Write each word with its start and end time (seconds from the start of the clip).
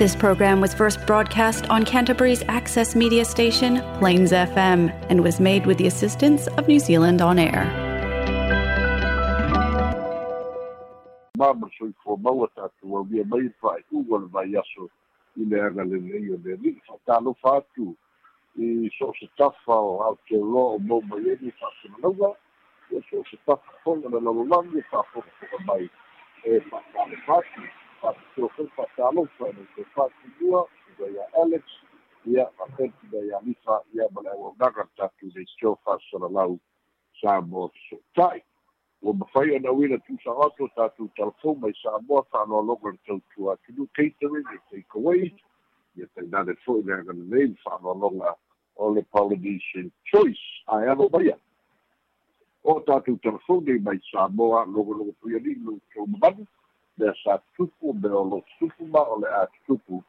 This 0.00 0.16
program 0.16 0.62
was 0.62 0.72
first 0.72 0.96
broadcast 1.06 1.68
on 1.68 1.84
Canterbury's 1.84 2.42
access 2.48 2.96
media 2.96 3.22
station, 3.26 3.82
Plains 3.98 4.32
FM, 4.32 4.88
and 5.10 5.22
was 5.22 5.38
made 5.38 5.66
with 5.66 5.76
the 5.76 5.86
assistance 5.88 6.46
of 6.56 6.66
New 6.66 6.80
Zealand 6.80 7.20
On 7.20 7.38
Air. 7.38 7.66
so 23.10 23.16
se 23.22 23.38
tafa 23.44 23.72
e 26.44 26.46
Trofeu 28.00 28.68
Fatalo, 28.76 29.28
Francisco 29.36 29.84
Fatima, 29.94 30.64
Gaia 30.98 31.24
Alex, 31.38 31.64
ia 32.26 32.48
Afet, 32.60 32.92
Gaia 33.10 33.40
Mifa, 33.42 33.82
ia 33.94 34.08
Balewa 34.08 34.54
Dakarta, 34.58 35.10
Kizei 35.18 35.44
Chofa, 35.60 35.98
Saralau, 36.10 36.58
Samoa 37.20 37.70
Sotai. 37.88 38.42
Ua 39.02 39.12
mawhai 39.14 39.56
ana 39.56 39.72
wina 39.72 39.96
tūsa 39.96 40.30
ato 40.44 40.66
tātou 40.76 41.08
telefon 41.16 41.60
mai 41.60 41.72
Samoa 41.82 42.22
whanau 42.32 42.60
logo 42.66 42.90
na 42.90 42.98
tautua 43.06 43.56
tunu 43.66 43.86
catering 43.96 44.44
e 44.52 44.58
take 44.70 44.94
away. 44.94 45.32
Ia 45.96 46.06
tai 46.14 46.26
nane 46.30 46.52
fōi 46.66 46.84
nea 46.84 47.00
gana 47.04 47.24
nei 47.32 47.56
whanau 47.64 47.94
longa 48.00 48.34
o 48.76 48.88
le 48.90 49.02
Polynesian 49.04 49.90
Choice. 50.04 50.44
Ai 50.68 50.86
ano 50.92 51.08
maia. 51.12 51.36
O 52.62 52.76
tātou 52.84 53.16
telefon 53.24 53.64
mai 53.82 53.96
Samoa 54.12 54.66
logo 54.66 54.92
logo 54.92 55.12
pui 55.22 55.34
ani 55.36 55.56
tō 55.96 56.04
mamanu. 56.06 56.44
dessa 57.00 57.40
tupu 57.56 57.92
beolo 57.94 58.42
supu 58.58 58.84
maole 58.86 59.26
a 59.28 59.46
tupu 59.66 60.02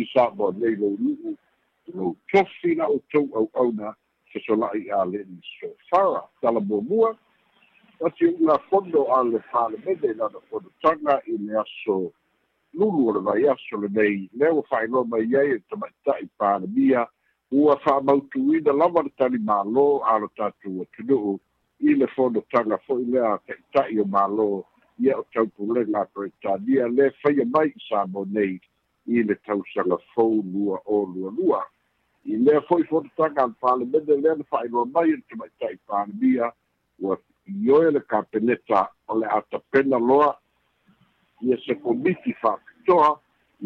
i 0.00 0.04
sa 0.12 0.30
mo 0.36 0.50
nei 0.56 0.74
lou 0.80 0.94
nu'u 1.00 1.32
lou 1.94 2.10
tofi 2.32 2.74
na 2.80 2.86
outou 2.88 3.26
au'auna 3.38 3.90
se 4.32 4.40
sola'i 4.46 4.88
a 4.98 5.04
leni 5.10 5.40
sofara 5.60 6.22
talamuamua 6.40 7.10
ati 8.06 8.32
u'ula 8.32 8.56
fono 8.68 9.02
a 9.16 9.20
le 9.30 9.40
falemene 9.52 10.10
lana 10.20 10.40
fonotaga 10.48 11.14
i 11.32 11.36
le 11.44 11.54
aso 11.62 11.98
lulu 12.78 13.08
o 13.08 13.12
le 13.16 13.20
vai 13.28 13.44
aso 13.52 13.76
lenei 13.82 14.30
lea 14.38 14.52
ua 14.56 14.62
fa'ailoa 14.70 15.04
mai 15.04 15.28
ai 15.40 15.50
e 15.60 15.60
tama'ita'i 15.68 16.24
palemia 16.38 17.04
ua 17.60 17.76
fa 17.76 17.80
fa'amautuina 17.84 18.72
lava 18.72 19.02
le 19.02 19.12
talimālō 19.20 19.86
a 20.10 20.16
lo 20.20 20.28
tatou 20.36 20.80
atunu'u 20.84 21.36
i 21.88 21.94
le 21.94 22.06
fonotaga 22.16 22.78
fo'i 22.86 23.04
lea 23.12 23.36
ta'ita'i 23.46 24.00
o 24.00 24.04
mālō 24.14 24.50
ia 24.98 25.16
o 25.18 25.24
taupugai 25.34 25.84
latou 25.88 26.26
e 26.26 26.32
talia 26.42 26.88
le 26.88 27.10
faia 27.22 27.46
mai 27.46 27.68
i 27.68 27.80
sa 27.88 28.04
mo 28.10 28.24
nei 28.30 28.58
i 29.06 29.22
le 29.22 29.34
tausaga 29.46 29.98
fou 30.14 30.42
lua 30.42 30.80
o 30.90 30.98
lualua 31.06 31.62
i 32.24 32.36
lea 32.36 32.60
fo'i 32.68 32.82
fototaga 32.90 33.42
ale 33.44 33.54
palemene 33.62 34.16
lea 34.22 34.34
le 34.34 34.44
fa'ailoa 34.50 34.84
mai 34.94 35.10
le 35.10 35.22
tamaita'i 35.28 35.78
palemia 35.86 36.50
ua 36.98 37.16
ioe 37.64 37.90
le 37.94 38.00
kapeneta 38.00 38.82
o 39.08 39.18
le 39.18 39.26
a 39.38 39.40
tapena 39.50 39.98
loa 39.98 40.34
ia 41.40 41.56
se 41.66 41.74
komiti 41.78 42.34
fa'apitoa 42.42 43.18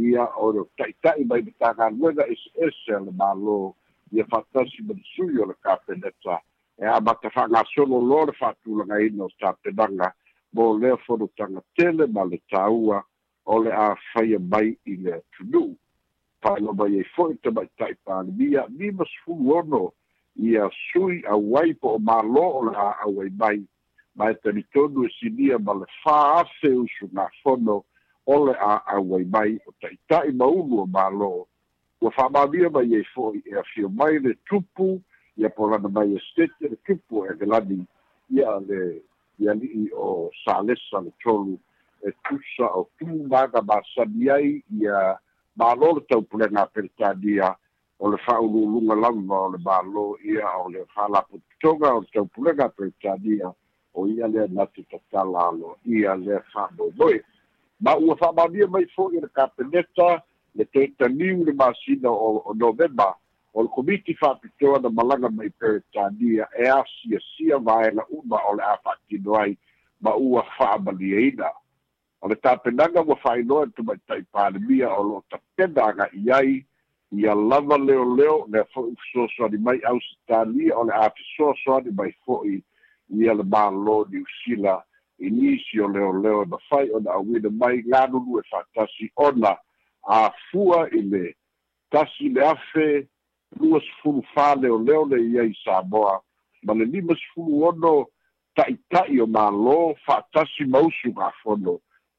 ia 0.05 0.28
o 0.36 0.53
le 0.53 0.69
ta'ita'i 0.77 1.25
mai 1.25 1.42
le 1.42 1.55
tagaluega 1.58 2.28
a 2.28 3.00
le 3.00 3.10
mālō 3.20 3.60
ia 4.12 4.25
fa'atasi 4.28 4.84
ma 4.86 4.92
le 4.94 5.03
sui 5.16 5.38
o 5.41 5.47
le 5.48 5.55
kapeneta 5.64 6.42
e 6.78 6.86
a 6.86 7.00
mata 7.00 7.30
fa'agasolo 7.30 8.00
loa 8.05 8.25
le 8.28 8.33
fa'atulagaina 8.33 9.25
o 9.25 9.30
tapenaga 9.41 10.12
mo 10.53 10.72
lea 10.78 10.97
fonotanga 11.06 11.62
tele 11.77 12.06
ma 12.06 12.25
le 12.25 12.39
tāua 12.53 13.03
o 13.47 13.58
le 13.64 13.72
a 13.72 13.92
faia 14.12 14.39
mai 14.39 14.75
i 14.86 14.97
le 15.05 15.14
atunuu 15.19 15.72
paeloma 16.44 16.86
iai 16.92 17.05
fo'i 17.17 17.36
tamaita'i 17.44 17.94
palemia 18.06 18.67
lima 18.69 19.05
sefulu 19.12 19.55
ono 19.59 19.83
ia 20.36 20.69
sui 20.91 21.22
auai 21.34 21.72
po 21.81 21.97
o 21.97 22.03
mālō 22.09 22.44
o 22.59 22.62
le 22.69 22.75
a 22.77 22.91
auai 23.06 23.31
mai 23.43 23.59
ma 24.16 24.28
e 24.31 24.34
talitonu 24.44 25.04
e 25.06 25.12
sinia 25.16 25.59
ma 25.59 25.72
le 25.81 25.87
fā 26.03 26.19
afe 26.43 26.69
usu 26.82 27.09
gafono 27.12 27.82
o 28.27 28.37
le 28.47 28.54
a 28.60 28.75
auai 28.97 29.25
mai 29.25 29.56
o 29.66 29.72
ta'ita'i 29.81 30.32
ma 30.37 30.47
ulu 30.47 30.82
o 30.84 30.88
mālō 30.97 31.32
ua 32.03 32.10
fa'amālia 32.19 32.71
mai 32.77 32.84
iai 32.93 33.04
fo'i 33.15 33.41
e 33.48 33.56
afio 33.65 33.88
mai 33.88 34.19
le 34.21 34.34
tupu 34.48 34.98
ia 35.37 35.48
polana 35.48 35.88
mai 35.88 36.12
e 36.15 36.19
stete 36.27 36.69
le 36.69 36.77
tupu 36.87 37.25
e 37.25 37.37
gelani 37.41 37.81
ia 38.28 38.59
le 38.69 38.82
i 39.42 39.48
ali'i 39.53 39.91
o 39.97 40.30
salesa 40.44 41.00
le 41.04 41.10
tolu 41.22 41.58
e 42.06 42.12
tusa 42.26 42.66
o 42.78 42.82
tu 42.98 43.06
masani 43.66 44.28
ai 44.36 44.53
ia 44.80 45.16
mālō 45.58 45.91
le 45.98 46.03
taupulega 46.10 46.64
peletadia 46.75 47.54
o 47.98 48.10
le 48.10 48.16
fa'aululuga 48.26 48.97
lava 49.04 49.38
o 49.47 49.48
le 49.54 49.58
mālō 49.66 50.06
ia 50.34 50.47
o 50.64 50.69
le 50.70 50.84
fa'alapototoga 50.94 51.92
o 51.97 52.00
le 52.04 52.08
taupulega 52.14 52.69
peletadia 52.76 53.53
o 53.94 54.06
ia 54.06 54.28
lea 54.32 54.47
natu 54.50 54.84
tatala 54.91 55.38
alo 55.53 55.76
ia 55.86 56.14
lea 56.16 56.42
fa'amoemoe 56.53 57.19
ma 57.84 57.97
ua 57.98 58.16
fa'amalia 58.16 58.66
mai 58.66 58.86
fo'i 58.94 59.20
le 59.20 59.28
kapeneta 59.38 60.22
le 60.54 60.64
toe 60.70 61.09
le 61.47 61.53
masina 61.53 62.10
o 62.10 62.54
novema 62.54 63.14
E 63.53 63.53
e 63.53 63.53
o 63.61 63.63
le 63.63 63.69
komiti 63.69 64.15
faapitoa 64.15 64.79
na 64.83 64.89
malaga 64.89 65.29
mai 65.29 65.51
peretania 65.61 66.47
e 66.59 66.65
asiasia 66.67 67.59
vaelauma 67.59 68.39
o 68.49 68.55
le 68.57 68.63
a 68.63 68.79
faatino 68.85 69.37
ai 69.37 69.59
ma 70.01 70.15
ua 70.17 70.43
fa'amaliaina 70.59 71.45
e 71.45 72.23
o 72.25 72.29
le 72.29 72.35
tapenaga 72.37 73.03
ua 73.05 73.17
fa'ainoa 73.17 73.67
tumaita'i 73.77 74.23
palemia 74.33 74.89
o 74.99 75.03
lo'o 75.03 75.25
tapena 75.31 75.83
aga'i 75.91 76.31
ai 76.33 76.65
ia 77.13 77.35
lava 77.35 77.77
leoleo 77.79 78.47
lea 78.49 78.65
fo'i 78.75 78.97
fesoasoani 78.97 79.59
mai 79.59 79.79
ausitalia 79.84 80.77
o 80.79 80.84
le 80.84 80.93
a 80.95 81.11
fesoasoani 81.11 81.91
mai 81.93 82.11
fo'i 82.25 82.63
ia 83.19 83.34
le 83.34 83.43
mālō 83.53 83.99
niusila 84.11 84.79
i 85.21 85.29
nisi 85.31 85.81
o 85.84 85.89
leoleo 85.89 86.45
na 86.49 86.59
fai 86.69 86.89
ona 86.97 87.13
auina 87.13 87.51
mai 87.51 87.83
galulu 87.84 88.39
e 88.39 88.43
fa'atasi 88.51 89.13
ona 89.29 89.53
afua 90.07 90.89
i 90.91 91.03
le 91.11 91.37
tasi 91.93 92.29
le 92.33 92.41
afe 92.49 93.12
lua 93.61 93.81
sefulu 93.81 94.23
faleoleo 94.35 95.05
le 95.05 95.17
iai 95.31 95.55
samoa 95.65 96.23
ma 96.65 96.73
le 96.75 96.85
lima 96.85 97.15
sefulu 97.21 97.65
ono 97.69 98.07
ta'ita'i 98.57 99.21
o 99.21 99.27
mālō 99.37 99.77
fa'atasi 100.07 100.65
mausu 100.75 101.13
gafono 101.17 101.75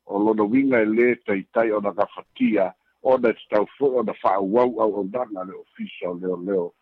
o 0.05 0.17
lona 0.23 0.43
uiga 0.43 0.81
e 0.85 0.87
lē 0.97 1.07
taitai 1.25 1.71
ona 1.71 1.91
gafatia 1.97 2.73
ona 3.03 3.29
e 3.29 3.33
tatau 3.39 3.65
fo'i 3.77 3.97
ona 4.01 4.13
fa'auau 4.21 4.81
auaunaga 4.83 5.43
le 5.47 5.53
ofisa 5.65 6.09
o 6.09 6.13
leoleo 6.13 6.73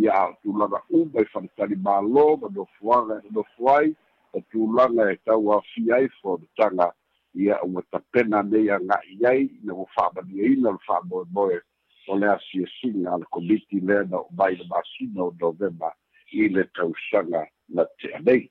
ia 0.00 0.12
aotulaga 0.14 0.82
uma 0.90 1.20
i 1.20 1.24
faletali 1.34 1.74
mālō 1.86 2.26
ma 2.40 2.48
nofuaga 2.54 3.20
e 3.26 3.30
nofu 3.32 3.68
ai 3.70 3.94
e 4.34 4.40
tulaga 4.50 5.12
e 5.12 5.16
tau 5.24 5.52
afi 5.52 5.90
ai 5.92 6.08
fonotaga 6.22 6.92
ia 7.34 7.58
ua 7.64 7.82
tapena 7.90 8.42
nei 8.42 8.70
aga'i 8.70 9.24
ai 9.28 9.40
ina 9.62 9.74
ua 9.74 9.86
fa'amaniaina 9.96 10.70
le 10.72 10.78
fa'amoemoe 10.86 11.60
o 12.06 12.16
le 12.16 12.26
asiasiga 12.28 13.12
a 13.14 13.18
le 13.18 13.24
komiti 13.30 13.80
lea 13.80 14.04
na 14.10 14.16
o 14.18 14.28
mai 14.36 14.56
le 14.56 14.64
masina 14.70 15.22
o 15.24 15.32
novema 15.40 15.90
i 16.32 16.48
le 16.48 16.64
tausaga 16.74 17.46
na 17.68 17.84
teanei 17.98 18.50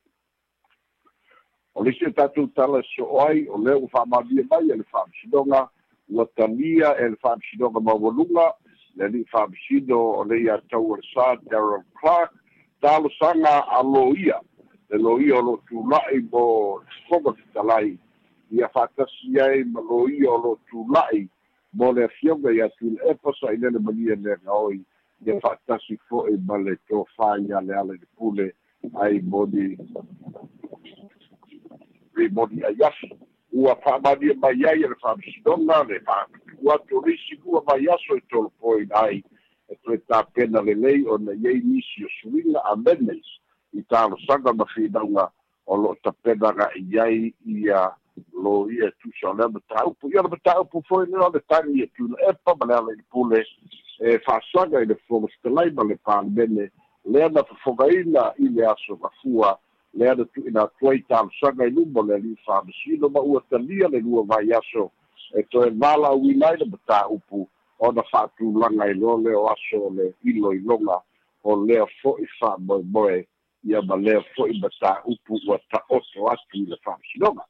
o 1.73 1.83
lisi 1.83 2.05
e 2.05 2.11
tatou 2.11 2.47
tala 2.55 2.81
so 2.95 3.05
ai 3.25 3.47
o 3.47 3.57
lea 3.57 3.77
ua 3.77 3.87
faamalia 3.87 4.43
mai 4.51 4.69
e 4.73 4.77
le 4.77 4.83
faamasinoga 4.83 5.69
ua 6.09 6.25
talia 6.35 6.95
e 6.99 7.09
le 7.09 7.15
faamasinoga 7.15 7.79
maualuga 7.79 8.53
le 8.95 9.03
ali'i 9.05 9.25
faamasino 9.31 9.97
o 10.19 10.23
le 10.23 10.41
ia 10.41 10.57
tau 10.69 10.91
o 10.91 10.95
le 10.95 11.01
sa 11.13 11.35
daryl 11.49 11.83
clark 11.99 12.31
talosaga 12.81 13.63
a 13.71 13.81
loia 13.83 14.41
le 14.89 14.97
loia 14.99 15.37
o 15.39 15.41
loo 15.41 15.57
tula'i 15.67 16.19
mo 16.31 16.79
foga 17.07 17.31
kitalai 17.39 17.97
ia 18.51 18.67
faatasi 18.69 19.39
ai 19.39 19.63
ma 19.63 19.79
loia 19.81 20.27
o 20.31 20.37
loo 20.43 20.59
tula'i 20.69 21.27
mo 21.75 21.91
le 21.91 22.03
afioga 22.07 22.51
ia 22.51 22.69
tu 22.79 22.93
e 22.93 22.95
tá 23.11 23.15
poso 23.19 23.47
aí 23.47 23.57
lele 23.57 23.79
magia 23.79 24.15
lega 24.15 24.47
oi 24.51 24.79
ia 25.25 25.39
fa'atasi 25.43 25.99
fo'i 26.07 26.37
ma 26.47 26.57
le 26.57 26.77
tofai 26.87 27.51
a 27.51 27.59
le 27.61 27.73
ala 27.75 27.93
i 27.95 27.99
le 27.99 28.07
pule 28.15 28.47
ai 29.03 29.19
moni 29.21 29.75
i 32.15 32.27
moni 32.31 32.61
ai 32.63 32.79
afi 32.79 33.11
ua 33.51 33.75
fa'amalia 33.83 34.33
mai 34.39 34.63
ai 34.63 34.83
e 34.87 34.87
le 34.87 34.95
fa'amasinoga 35.03 35.83
le 35.91 35.99
fa'apiku 35.99 36.71
atu 36.71 37.03
lisi 37.05 37.35
lua 37.43 37.61
mai 37.67 37.85
aso 37.91 38.15
e 38.15 38.21
tolopoi 38.31 38.87
ai 39.03 39.19
e 39.67 39.75
toe 39.83 39.99
tapena 40.07 40.61
lelei 40.61 41.03
ona 41.07 41.33
iai 41.35 41.59
nisi 41.59 42.07
o 42.07 42.09
suiga 42.21 42.63
a 42.71 42.75
menes 42.75 43.37
i 43.75 43.83
talosaga 43.83 44.47
tá, 44.55 44.55
ma 44.55 44.65
finauga 44.75 45.27
o 45.67 45.75
lo'o 45.75 45.95
tapena 46.03 46.55
ga'i 46.55 46.99
ai 47.03 47.33
ia 47.43 47.91
lo 48.43 48.53
ia 48.71 48.91
tusa 49.01 49.29
o 49.29 49.33
lea 49.33 49.47
mataupu 49.55 50.03
ia 50.13 50.21
le 50.23 50.29
mataupu 50.33 50.75
foi 50.89 51.03
lea 51.11 51.29
le 51.33 51.39
tagi 51.49 51.83
e 51.83 51.87
tula 51.95 52.15
epa 52.29 52.51
ma 52.59 52.65
lea 52.69 52.81
lai 52.85 52.95
le 52.99 53.03
pule 53.11 53.39
e 53.99 54.17
fa'asaga 54.25 54.77
i 54.83 54.89
le 54.91 54.95
fogastalai 55.07 55.69
ma 55.77 55.83
le 55.89 55.95
palemene 56.05 56.65
lea 57.13 57.27
na 57.35 57.41
fofogaina 57.49 58.23
i 58.45 58.47
le 58.55 58.63
aso 58.73 58.93
mafua 59.03 59.51
lea 59.99 60.13
na 60.15 60.25
tu'ina 60.33 60.61
atu 60.65 60.83
ai 60.91 60.99
talosaga 61.09 61.61
i 61.67 61.71
luma 61.77 61.99
o 61.99 62.03
le 62.07 62.13
ali'i 62.17 62.37
fa'amasino 62.45 63.05
ma 63.13 63.19
ua 63.29 63.39
talia 63.49 63.87
le 63.93 63.99
lua 64.07 64.21
vai 64.31 64.51
aso 64.59 64.91
e 65.39 65.43
toe 65.51 65.69
valauina 65.81 66.47
ai 66.49 66.57
le 66.57 66.65
mataupu 66.71 67.39
ona 67.87 68.03
fa'atulaga 68.11 68.87
i 68.91 68.93
lo 68.95 69.17
le 69.23 69.35
o 69.35 69.43
aso 69.51 69.77
o 69.87 69.89
le 69.93 70.05
iloiloga 70.23 70.97
o 71.43 71.51
lea 71.67 71.83
fo'i 72.01 72.25
fa'amoemoe 72.39 73.27
ia 73.69 73.79
ma 73.81 73.95
lea 73.95 74.21
fo'i 74.35 74.55
mataupu 74.61 75.31
ua 75.47 75.57
ta'oto 75.71 76.29
atu 76.31 76.53
i 76.63 76.65
le 76.71 76.77
fa'amasinoga 76.83 77.43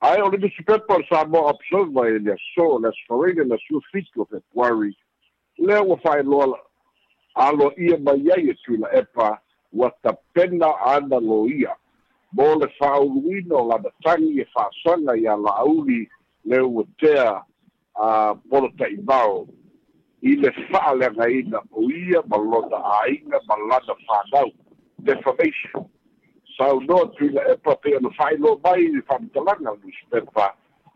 I 0.00 0.16
already 0.16 0.50
prepared 0.56 0.82
for 0.86 1.02
some 1.12 1.30
more 1.30 1.50
observed 1.50 1.96
in 1.96 2.24
the 2.24 2.36
soul 2.56 2.84
as 2.86 2.92
for 3.06 3.28
in 3.28 3.52
a 3.52 3.58
few 3.68 3.80
feet 3.92 4.08
of 4.18 4.26
it 4.32 4.42
worry. 4.52 4.96
Leo 5.58 5.96
fai 6.02 6.22
lola 6.22 6.56
alo 7.36 7.70
ia 7.78 7.98
mai 7.98 8.24
ai 8.34 8.52
tu 8.66 8.76
la 8.78 8.88
epa 8.88 9.38
wa 9.70 9.90
ta 10.02 10.12
pena 10.34 10.66
ana 10.84 11.18
loia. 11.20 11.74
Mo 12.34 12.54
le 12.56 12.66
whauluino 12.80 13.68
la 13.68 13.78
da 13.78 13.90
tangi 14.02 14.40
e 14.40 14.44
whasanga 14.54 15.12
i 15.16 15.26
a 15.32 15.36
la 15.36 15.60
auli 15.62 16.06
leo 16.44 16.68
wa 16.68 16.82
tea 16.98 17.44
a 18.02 18.34
polo 18.50 18.68
ta 18.76 18.86
imao. 18.86 19.48
I 20.24 20.34
le 20.36 20.50
whaalenga 20.72 21.28
ina 21.30 21.58
o 21.72 21.82
ia 21.88 22.22
malona 22.28 22.76
a 23.00 23.08
inga 23.08 23.38
malana 23.48 23.94
whanau. 24.08 24.50
Defamation. 25.04 25.88
sau 26.58 26.80
no 26.88 26.96
tu 27.18 27.28
la 27.32 27.42
e 27.52 27.56
pape 27.56 27.90
no 28.02 28.10
fai 28.18 28.34
no 28.38 28.56
mai 28.64 28.80
ni 28.94 29.00
fam 29.08 29.28
talanga 29.34 29.70
no 29.82 29.90
spefa 30.00 30.52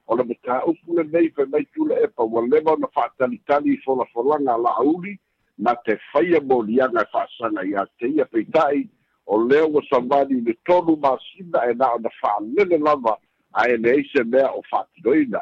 o 0.06 0.16
le 0.16 0.24
meta 0.24 0.60
o 0.68 0.72
pula 0.84 1.02
nei 1.12 1.28
pe 1.36 1.44
mai 1.52 1.64
tu 1.74 1.86
la 1.88 1.96
e 2.04 2.06
pa 2.08 2.22
wa 2.24 2.42
le 2.50 2.60
bona 2.60 2.86
fa 2.94 3.08
tali 3.18 3.38
tali 3.46 3.76
fo 3.84 3.96
la 3.96 4.04
fo 4.12 4.22
langa 4.22 4.56
la 4.64 4.74
auli 4.82 5.16
na 5.58 5.74
te 5.84 5.96
fai 6.12 6.34
e 6.36 6.40
mo 6.48 6.60
lia 6.62 6.88
na 6.92 7.04
fa 7.12 7.26
sanga 7.38 7.64
ya 7.64 7.84
te 7.98 8.06
ia 8.08 8.24
pe 8.24 8.44
tai 8.52 8.84
o 9.26 9.38
le 9.48 9.60
o 9.62 9.80
sa 9.88 10.00
mani 10.00 10.40
ni 10.40 10.54
tonu 10.66 10.96
ma 10.96 11.16
sina 11.26 11.64
e 11.70 11.74
na 11.74 11.90
na 12.04 12.10
fa 12.20 12.36
le 12.40 12.64
le 12.64 12.78
lava 12.78 13.16
a 13.52 13.66
e 13.68 13.76
le 13.76 13.96
eise 14.00 14.24
mea 14.24 14.52
o 14.52 14.62
fa 14.70 14.84
tido 14.94 15.14
ina 15.14 15.40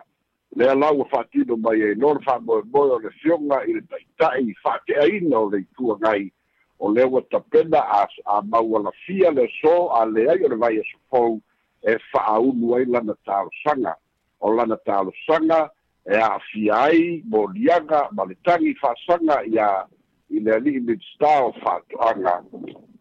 le 0.57 0.69
ala 0.71 0.91
o 0.95 1.05
fa 1.11 1.25
tido 1.25 1.57
mai 1.57 1.81
e 1.83 1.95
non 1.95 2.21
fa 2.23 2.39
mo 2.41 2.59
e 2.63 2.63
mo 2.73 2.87
le 2.99 3.11
fionga 3.11 3.63
i 3.67 3.73
le 3.75 3.83
tai 3.91 4.07
tai 4.19 4.55
fa 4.63 4.81
te 4.87 4.95
aina 5.07 5.39
o 5.39 5.51
le 5.51 5.65
tua 5.77 5.99
ngai 6.01 6.31
o 6.79 6.89
lea 6.93 7.07
ua 7.07 7.23
tapena 7.31 7.81
a 8.27 8.43
maualafia 8.43 9.31
le 9.31 9.49
so 9.63 9.93
a 9.95 10.05
leai 10.05 10.45
o 10.45 10.49
le 10.49 10.57
vai 10.57 10.79
asofou 10.81 11.41
e 11.83 11.97
fa'aulu 12.13 12.75
ai 12.75 12.85
lana 12.87 13.15
talosaga 13.27 13.93
o 14.41 14.49
lana 14.53 14.77
talosaga 14.87 15.71
e 16.07 16.17
a'afia 16.17 16.75
ai 16.75 17.23
moliaga 17.25 18.09
ma 18.17 18.25
le 18.25 18.35
tagi 18.45 18.75
fa'asaga 18.81 19.45
ia 19.47 19.87
i 20.31 20.41
le 20.41 20.53
ali'i 20.55 20.81
minista 20.81 21.31
o 21.47 21.53
fa'ato'aga 21.63 22.35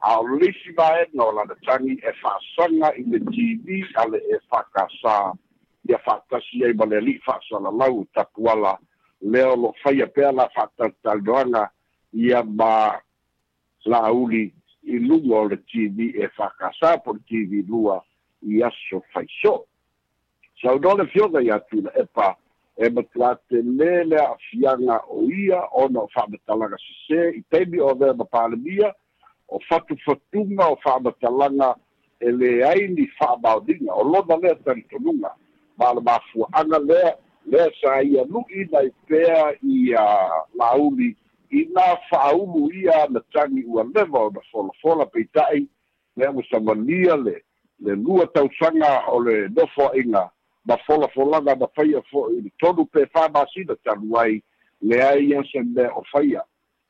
a 0.02 0.20
o 0.20 0.24
leisi 0.40 0.72
vaega 0.78 1.24
o 1.24 1.32
lana 1.32 1.56
tagi 1.66 1.94
e 1.94 2.12
fa'asaga 2.22 2.94
i 2.98 3.04
le 3.12 3.20
tv 3.20 3.68
e 3.82 3.96
a 4.02 4.06
le 4.08 4.18
e 4.34 4.38
fakasā 4.52 5.34
ia 5.90 5.98
fa'atasi 5.98 6.64
ai 6.66 6.74
ma 6.74 6.86
le 6.86 6.98
ali'i 6.98 7.18
fa'asalalau 7.26 8.06
tapuala 8.14 8.78
lea 9.22 9.48
o 9.50 9.56
loo 9.56 9.74
faia 9.84 10.08
pea 10.08 10.32
la 10.32 10.48
fa'atalotaloaga 10.56 11.70
ia 12.12 12.44
ma 12.44 12.94
lauli 13.86 14.54
i 14.84 15.00
luga 15.00 15.36
o 15.38 15.48
le 15.48 15.56
tv 15.72 16.12
e 16.24 16.28
fakasā 16.38 16.98
po 17.04 17.14
le 17.14 17.20
tv 17.30 17.64
lua 17.68 18.00
i 18.44 18.64
aso 18.64 19.02
faiso 19.14 19.54
saunole 20.62 21.08
fioga 21.12 21.40
iā 21.44 21.60
tula 21.70 21.92
epa 22.04 22.34
e 22.78 22.90
matuā 22.90 23.34
telē 23.52 23.92
le 24.10 24.18
a'afiaga 24.20 24.98
o 25.16 25.24
ia 25.30 25.62
ona 25.80 26.00
o 26.04 26.08
fa'amatalaga 26.16 26.78
sesē 26.86 27.30
i 27.38 27.42
taimi 27.54 27.80
o 27.82 27.90
avea 27.96 28.14
ma 28.14 28.26
palemia 28.26 28.92
o 29.48 29.60
fatufatuga 29.70 30.68
o 30.72 30.76
fa'amatalaga 30.84 31.76
e 32.20 32.32
leai 32.32 32.88
ni 32.96 33.08
fa'amaoliga 33.20 33.92
o 33.94 34.04
lona 34.10 34.38
lea 34.44 34.56
talitonuga 34.66 35.36
ma 35.78 35.94
le 35.94 36.02
mafua'aga 36.08 36.80
lea 36.88 37.14
lea 37.52 37.70
sa 37.82 38.02
ia 38.02 38.24
lu'i 38.26 38.68
nai 38.72 38.90
pea 39.08 39.54
ia 39.62 40.08
lauli 40.60 41.14
ina 41.54 41.98
faaulu 42.10 42.72
ia 42.74 43.08
na 43.10 43.20
tagi 43.34 43.64
ua 43.66 43.84
leva 43.96 44.20
o 44.20 44.30
na 44.32 44.42
folafola 44.52 45.06
peita'i 45.06 45.68
le 46.18 46.28
ua 46.28 46.44
samania 46.50 47.16
le 47.16 47.44
le 47.80 47.96
lua 47.96 48.26
tausaga 48.34 49.04
o 49.08 49.20
le 49.20 49.48
nofoaʻiga 49.54 50.30
ma 50.66 50.78
folafolaga 50.86 51.56
na 51.56 51.68
faia 51.76 52.02
fo'i 52.10 52.42
le 52.42 52.52
tolu 52.60 52.86
pe 52.86 53.06
famasina 53.06 53.76
talu 53.86 54.18
ai 54.18 54.42
leai 54.82 55.34
ese 55.34 55.62
mea 55.76 55.94
o 55.94 56.02
faia 56.12 56.42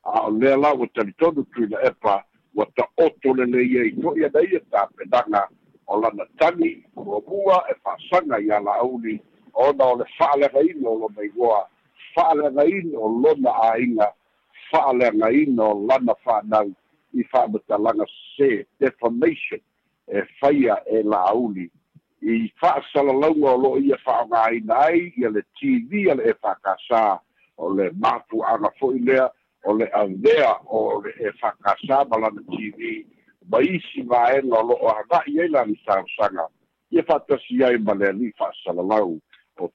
a 0.04 0.20
o 0.26 0.30
lea 0.30 0.56
la 0.56 0.72
ua 0.74 0.86
talitonu 0.94 1.44
tuina 1.52 1.78
epa 1.86 2.24
ua 2.56 2.66
taoto 2.76 3.34
leleia 3.36 3.84
i 3.84 3.92
to'i 3.92 4.24
ana 4.24 4.40
ia 4.42 4.58
e 4.58 4.64
tapenaga 5.00 5.48
o 5.86 6.00
lana 6.00 6.24
tagi 6.38 6.84
uamua 6.96 7.64
e 7.70 7.74
fa'asaga 7.84 8.40
iā 8.40 8.60
la'auli 8.64 9.20
ona 9.52 9.84
o 9.84 9.96
le 9.96 10.04
fa'alegaina 10.18 10.88
o 10.88 10.96
lona 11.04 11.22
igoa 11.24 11.68
fa'alegaina 12.14 12.98
o 12.98 13.08
lona 13.20 13.50
āiga 13.70 14.08
fa'aleagaina 14.72 15.62
o 15.74 15.86
lana 15.88 16.14
fa'anau 16.24 16.72
i 17.14 17.24
fa'amatalaga 17.32 18.04
se 18.36 18.64
defamation 18.80 19.60
e 20.08 20.20
faia 20.40 20.76
e 20.96 21.02
la'auli 21.02 21.68
i 22.22 22.40
fa'asalalauga 22.62 23.50
o 23.54 23.60
lo'o 23.64 23.78
ia 23.82 23.96
fa'aogāina 24.06 24.74
ai 24.88 25.10
ia 25.20 25.30
le 25.34 25.42
tv 25.60 26.08
a 26.12 26.18
le 26.20 26.24
e 26.32 26.36
fa'akasā 26.40 27.02
o 27.56 27.72
le 27.74 27.90
mafu'aga 28.04 28.70
fo'i 28.80 29.00
lea 29.08 29.28
o 29.64 29.76
le 29.78 29.88
avea 30.02 30.54
o 30.78 30.84
le 31.04 31.12
e 31.28 31.32
fa'akasā 31.42 32.04
ma 32.08 32.16
lana 32.24 32.40
tv 32.54 32.96
ma 33.50 33.60
isi 33.76 34.02
vaega 34.10 34.56
o 34.60 34.64
lo'o 34.72 34.90
aga'i 34.98 35.38
ai 35.44 35.48
lana 35.52 35.74
tausaga 35.86 36.48
ia 36.94 37.02
fa'atasi 37.10 37.62
ai 37.68 37.78
ma 37.88 37.94
le 38.00 38.08
ali'i 38.14 38.32
fa'asalalau 38.40 39.16
o 39.62 39.70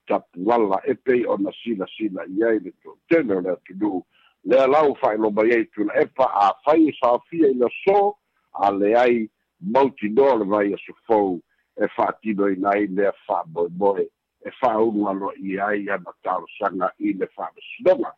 e 0.91 0.93
pei 1.07 1.25
ona 1.25 1.51
silasila 1.63 2.25
i 2.27 2.43
ai 2.43 2.59
le 2.63 2.71
to'atele 2.83 3.35
o 3.37 3.41
le 3.41 3.49
atunuu 3.51 4.05
le 4.45 4.57
alau 4.59 4.95
fa'ailobai 4.95 5.51
ai 5.53 5.63
tulae 5.73 6.05
fa'afai 6.17 6.93
safia 7.01 7.47
i 7.49 7.55
le 7.57 7.67
so 7.83 8.17
a 8.53 8.71
leai 8.71 9.29
multi 9.73 10.09
le 10.13 10.45
vai 10.45 10.73
asofou 10.73 11.41
e 11.75 11.87
fa'atinoina 11.95 12.69
ai 12.71 12.87
lea 12.87 13.11
fa'amoemoe 13.27 14.07
e 14.45 14.49
fa'aulu 14.61 15.07
alo'i 15.09 15.59
ai 15.59 15.89
ana 15.89 16.11
talosaga 16.23 16.91
i 16.99 17.13
le 17.17 17.25
fa'amasinoga 17.35 18.13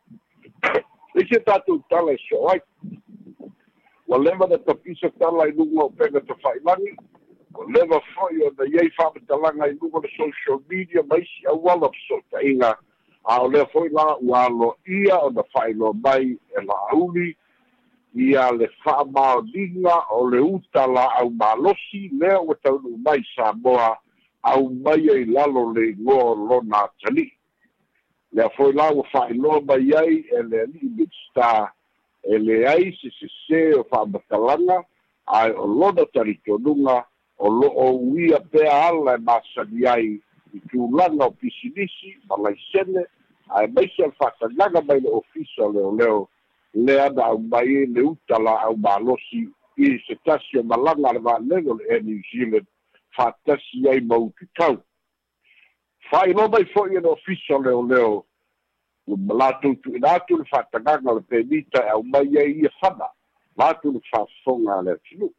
E 1.14 1.26
se 1.28 1.38
está 1.38 1.58
tudo 1.60 2.10
e 2.10 2.16
so 2.28 2.48
ai 2.48 2.62
ua 4.06 4.18
leva 4.18 4.46
na 4.46 4.58
tapisa 4.58 5.10
tala 5.18 5.48
i 5.48 5.52
luga 5.52 5.84
o 5.84 5.90
pega 5.90 6.20
tafa'ilagi 6.20 6.96
o 7.54 7.64
leva 7.74 8.00
fo'i 8.14 8.44
ona 8.46 8.64
iai 8.76 8.90
fa'amatalaga 8.96 9.68
i 9.70 9.76
luga 9.80 9.98
le 10.00 10.08
social 10.16 10.62
media 10.70 11.02
ma 11.02 11.18
isi 11.18 11.46
auala 11.46 11.90
so 12.06 12.20
inga 12.42 12.76
a 13.24 13.40
o 13.42 13.46
lea 13.48 13.66
fo'i 13.72 13.88
la 13.94 14.16
ua 14.20 14.44
alo 14.46 14.76
ia 14.86 15.18
ona 15.18 15.42
fa'ailoa 15.52 15.92
mai 15.94 16.38
e 16.58 16.62
la'auli 16.64 17.36
ia 18.14 18.50
le 18.52 18.68
fa'amaoliga 18.84 19.96
o 20.10 20.26
le 20.28 20.40
uta 20.40 20.86
la'au 20.86 21.30
malosi 21.30 22.02
lea 22.20 22.40
ua 22.40 22.54
taunu'u 22.62 22.98
mai 23.04 23.20
samoa 23.34 23.98
au 24.42 24.68
mai 24.84 25.08
ai 25.14 25.24
lalo 25.24 25.72
le 25.74 25.82
igoa 25.90 26.34
lona 26.48 26.80
tali'i 27.02 27.32
lea 28.34 28.48
fo'i 28.56 28.72
la 28.74 28.86
ua 28.96 29.04
fa'ailoa 29.12 29.60
mai 29.68 29.86
ai 30.02 30.14
e 30.38 30.42
le 30.50 30.58
ali'i 30.64 30.88
midstar 30.96 31.72
e 32.22 32.34
leai 32.38 32.84
sesesē 33.00 33.62
o 33.80 33.84
fa'amatalaga 33.90 34.76
ae 35.36 35.50
o 35.52 35.64
lona 35.78 36.04
talitonuga 36.12 36.96
o 37.38 37.46
lo'o 37.60 37.86
uia 38.12 38.40
pea 38.50 38.72
ala 38.88 39.14
e 39.14 39.18
masani 39.26 39.86
ai 39.86 40.20
ikiulaga 40.54 41.24
o 41.24 41.30
pisinisi 41.40 42.08
ma 42.28 42.36
laisene 42.44 43.00
ae 43.56 43.66
maisi 43.74 43.98
ale 44.04 44.12
fa'atagaga 44.18 44.80
mai 44.88 44.98
le 45.02 45.08
ofisa 45.18 45.64
leoleo 45.74 46.18
le 46.84 46.94
ana 47.06 47.22
aumai 47.30 47.68
le 47.94 48.00
uta 48.10 48.36
la 48.46 48.52
aumālosi 48.66 49.40
i 49.76 49.98
se 50.06 50.14
tasi 50.26 50.58
o 50.58 50.62
malaga 50.62 51.06
a 51.08 51.12
le 51.12 51.18
valego 51.28 51.72
le 51.78 51.84
air 51.94 52.02
new 52.04 52.20
zealand 52.32 52.66
fa'atasi 53.16 53.78
ai 53.90 54.00
ma 54.08 54.16
utitau 54.16 54.74
fa'ailoa 56.10 56.48
mai 56.48 56.64
fo'i 56.74 56.96
e 56.96 57.00
le 57.00 57.08
ofisa 57.08 57.58
leoleo 57.64 58.12
latou 59.40 59.74
tu'ina 59.82 60.10
atu 60.18 60.36
le 60.38 60.44
fa'atagaga 60.44 61.10
o 61.10 61.14
le 61.14 61.20
penita 61.30 61.84
e 61.86 61.88
aumai 61.96 62.36
ai 62.38 62.50
ia 62.62 62.70
fana 62.80 63.08
latou 63.56 63.92
le 63.92 64.00
fa'afofoga 64.12 64.78
a 64.78 64.82
le 64.82 64.90
atinuu 64.96 65.32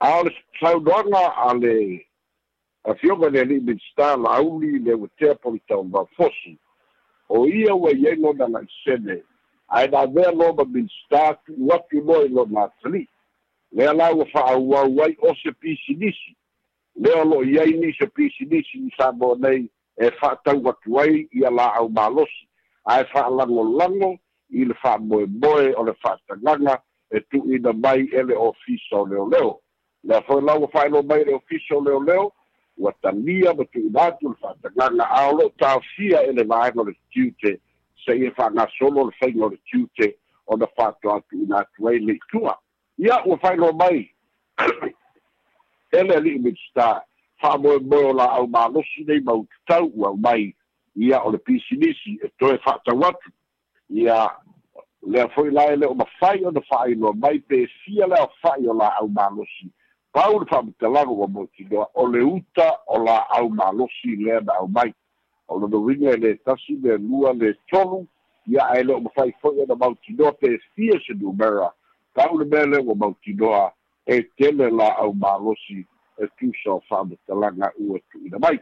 a 0.00 0.14
o 0.20 0.24
le 0.24 0.30
saunoaga 0.60 1.26
a 1.46 1.54
le 1.58 2.04
afiogane 2.84 3.40
ali'i 3.40 3.60
me 3.64 3.74
tālauli 3.96 4.72
le 4.84 4.94
ua 4.94 5.08
tea 5.18 5.34
politauva 5.44 6.02
fosi 6.18 6.52
o 7.28 7.46
ia 7.46 7.74
ua 7.74 7.90
iai 8.02 8.16
lona 8.22 8.46
la'isene 8.54 9.16
ae 9.76 9.86
na 9.92 10.00
mea 10.14 10.30
lo 10.38 10.46
ma 10.56 10.64
minista 10.74 11.22
tu'u 11.46 11.66
atu 11.76 11.96
loa 12.06 12.24
i 12.26 12.28
lona 12.36 12.60
atali'i 12.68 13.06
lea 13.76 13.92
la 14.00 14.06
ua 14.18 14.26
fa'auau 14.32 14.96
ai 15.06 15.14
o 15.22 15.30
se 15.42 15.50
pisinisi 15.60 16.30
lea 17.02 17.16
o 17.22 17.24
lo'o 17.30 17.42
iai 17.54 17.72
ni 17.80 17.88
se 17.98 18.06
pisinisi 18.16 18.74
i 18.86 18.90
sa 18.96 19.06
mo 19.18 19.28
nei 19.44 19.60
e 19.96 20.06
fa'atau 20.18 20.60
atu 20.74 20.90
ai 21.02 21.14
ia 21.40 21.50
la'au 21.58 21.86
malosi 21.98 22.42
ae 22.92 23.04
fa'alagolago 23.14 24.10
i 24.60 24.64
le 24.68 24.74
fa'amoemoe 24.82 25.68
o 25.80 25.86
le 25.88 25.94
fa'atagaga 26.02 26.74
e 27.14 27.18
tu'uina 27.30 27.72
mai 27.84 28.00
ele 28.18 28.34
ofisa 28.48 28.94
o 29.06 29.06
leoleo 29.10 29.52
lea 30.06 30.20
foi 30.26 30.40
la 30.46 30.54
ua 30.60 30.66
fa'ailo 30.74 30.98
mai 31.10 31.24
le 31.24 31.32
ofisa 31.40 31.70
o 31.78 31.80
leoleo 31.80 32.26
ua 32.78 32.92
talia 33.02 33.54
ma 33.54 33.64
tu'ulatu 33.64 34.28
le 34.32 34.36
fa'atagaga 34.40 35.04
aolo 35.10 35.48
tafia 35.60 36.22
e 36.28 36.32
le 36.32 36.44
vaega 36.44 36.80
o 36.80 36.84
le 36.84 36.94
tiute 37.12 37.60
se'ia 38.04 38.30
fa'agasolo 38.32 39.00
o 39.02 39.06
le 39.10 39.14
faiga 39.20 39.44
o 39.46 39.50
le 39.52 39.58
tiute 39.70 40.16
ona 40.46 40.66
fa'atoatu'una 40.66 41.58
atu 41.58 41.88
ai 41.88 41.98
le 41.98 42.12
itua 42.20 42.56
ia 42.98 43.20
ua 43.28 43.36
find 43.38 43.60
mai 43.76 44.08
e 45.98 46.02
le 46.02 46.14
ali'i 46.16 46.38
minista 46.38 47.02
fa'amoemoe 47.42 48.04
o 48.10 48.12
la'au 48.20 48.46
malosi 48.46 49.04
nei 49.06 49.20
maututau 49.20 49.92
ua 49.94 50.16
mai 50.16 50.54
ia 50.96 51.20
o 51.22 51.30
le 51.32 51.38
pisinisi 51.38 52.20
e 52.24 52.28
toe 52.38 52.56
fa'atau 52.64 53.04
atu 53.04 53.30
ia 53.88 54.30
lea 55.02 55.28
fo'i 55.34 55.50
la 55.50 55.64
e 55.74 55.76
le 55.76 55.86
o 55.86 55.94
mafai 55.94 56.44
ona 56.44 56.60
fa'ailoa 56.72 57.12
mai 57.14 57.38
pefia 57.38 58.06
le 58.06 58.18
o 58.24 58.72
la'au 58.74 59.08
paul 60.12 60.44
fa 60.48 60.62
te 60.78 60.86
lago 60.88 61.12
wa 61.12 61.26
moti 61.26 61.64
do 61.64 61.84
o 61.94 62.04
le 62.06 62.20
uta 62.22 62.70
o 62.86 63.02
la 63.04 63.24
au 63.38 63.48
ma 63.48 63.70
lo 63.72 63.86
si 64.00 64.16
le 64.16 64.40
da 64.42 64.54
au 64.60 64.68
mai 64.68 64.92
o 65.48 65.58
le 65.58 65.68
winga 65.76 66.10
e 66.12 66.16
le 66.16 66.34
tasi 66.44 66.76
le 66.82 66.96
lua 66.98 67.32
le 67.32 67.54
tolu 67.72 68.06
ya 68.46 68.66
ai 68.68 68.84
lo 68.84 69.00
mai 69.00 69.32
fo 69.40 69.52
ya 69.56 69.64
da 69.66 69.74
moti 69.74 70.12
do 70.14 70.30
te 70.32 70.58
sia 70.74 70.98
se 71.06 71.14
du 71.14 71.32
mera 71.32 71.72
paul 72.14 72.38
le 72.38 72.44
bele 72.44 72.82
wa 72.84 72.94
moti 72.94 73.32
do 73.34 73.54
a 73.54 73.72
e 74.06 74.20
tele 74.36 74.68
la 74.70 74.92
au 75.00 75.14
ma 75.14 75.36
lo 75.38 75.54
si 75.66 75.86
e 76.18 76.28
tu 76.38 76.50
so 76.62 76.80
fa 76.88 77.02
te 77.26 77.32
lago 77.32 77.70
u 77.80 77.96
e 77.96 78.02
tu 78.12 78.28
da 78.28 78.38
mai 78.38 78.60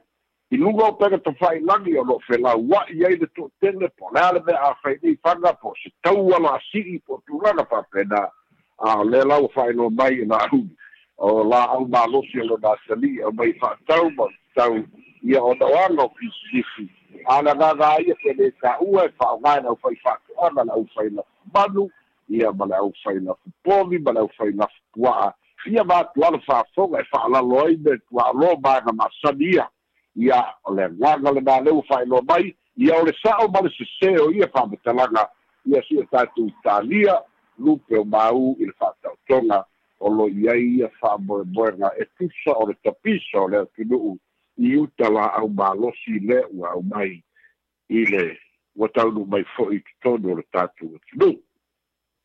i 0.50 0.56
lunga 0.56 0.84
o 0.86 0.92
pega 0.94 1.18
to 1.18 1.32
fai 1.32 1.58
langi 1.66 1.96
o 1.98 2.04
lo 2.04 2.18
fe 2.30 2.38
la 2.38 2.54
wa 2.54 2.84
i 2.94 3.02
ai 3.04 3.16
le 3.18 3.26
to 3.34 3.50
tele 3.60 3.90
po 3.98 4.08
le 4.14 4.20
ale 4.22 4.42
me 4.46 4.52
a 4.52 4.72
fai 4.82 4.98
ni 5.02 5.16
fanga 5.18 5.52
po 5.58 5.72
se 5.82 5.90
tau 6.02 6.30
ala 6.34 6.54
a 6.54 6.60
siri 6.70 7.02
po 7.04 7.18
tu 7.26 7.40
lana 7.42 7.64
fa 7.66 7.82
pena 7.90 8.30
a 8.78 9.02
le 9.02 9.24
lau 9.24 9.48
fai 9.50 9.74
no 9.74 9.90
mai 9.90 10.22
na 10.26 10.38
ahuni 10.46 10.76
o 11.20 11.44
la 11.44 11.64
au 11.68 11.86
malosi 11.86 12.38
lo 12.44 12.56
na 12.62 12.74
sali 12.88 13.22
o 13.22 13.30
mai 13.32 13.52
fa'atau 13.60 14.10
ma 14.16 14.24
tau 14.56 14.84
ia 15.22 15.42
o 15.42 15.52
noaga 15.54 16.02
o 16.04 16.08
kisisi 16.16 16.88
alagaga 17.28 18.00
ia 18.00 18.14
kele 18.24 18.50
tā'ua 18.62 19.04
e 19.04 19.12
fa'aogae 19.20 19.62
lau 19.64 19.76
fai 19.82 19.94
fa'ato'ana 20.02 20.64
la 20.64 20.72
au 20.74 20.86
faila 20.94 21.22
manu 21.54 21.90
ia 22.28 22.52
ma 22.52 22.64
le 22.66 22.76
au 22.78 22.92
faila 23.04 23.36
fupomi 23.42 23.98
ma 23.98 24.12
le 24.12 24.20
au 24.20 24.28
faila 24.38 24.66
fupua'a 24.72 25.34
ia 25.70 25.84
matuala 25.84 26.40
fa'afoga 26.48 27.00
e 27.04 27.08
fa'alalo 27.12 27.66
ai 27.66 27.76
me 27.76 27.98
tua'alo 28.08 28.56
maega 28.56 28.92
masani 28.92 29.52
ia 29.54 29.68
ia 30.16 30.40
o 30.64 30.72
le 30.74 30.84
agaga 30.84 31.32
le 31.32 31.40
maleu 31.40 31.82
fa'ailoa 31.88 32.22
mai 32.24 32.54
ia 32.76 32.96
o 32.96 33.04
le 33.04 33.12
sa'o 33.22 33.48
ma 33.48 33.60
le 33.60 33.68
seseo 33.76 34.30
ia 34.32 34.48
fa'amatalaga 34.48 35.28
ia 35.68 35.82
si'e 35.84 36.02
tatou 36.10 36.48
talia 36.64 37.20
lupe 37.58 37.94
o 37.98 38.04
māū 38.08 38.56
i 38.58 38.64
le 38.72 38.72
fa'ataotoga 38.72 39.66
olo 40.00 40.26
iai 40.28 40.62
ia 40.78 40.88
fa'aboeboega 41.00 41.92
e 42.00 42.04
tusa 42.16 42.52
o 42.56 42.66
le 42.68 42.74
tapisa 42.82 43.38
o 43.40 43.48
le 43.48 43.56
atunu'u 43.60 44.14
i 44.56 44.76
uta 44.80 45.10
la'au 45.12 45.48
malosi 45.48 46.20
lea 46.28 46.46
ua 46.52 46.70
au 46.72 46.82
mai 46.82 47.10
i 47.88 48.04
le 48.08 48.22
ua 48.76 48.88
taunu 48.94 49.26
mai 49.28 49.44
fo'i 49.56 49.80
totonu 50.02 50.32
o 50.32 50.36
le 50.40 50.44
tatou 50.52 50.88
atunu'u 50.96 51.36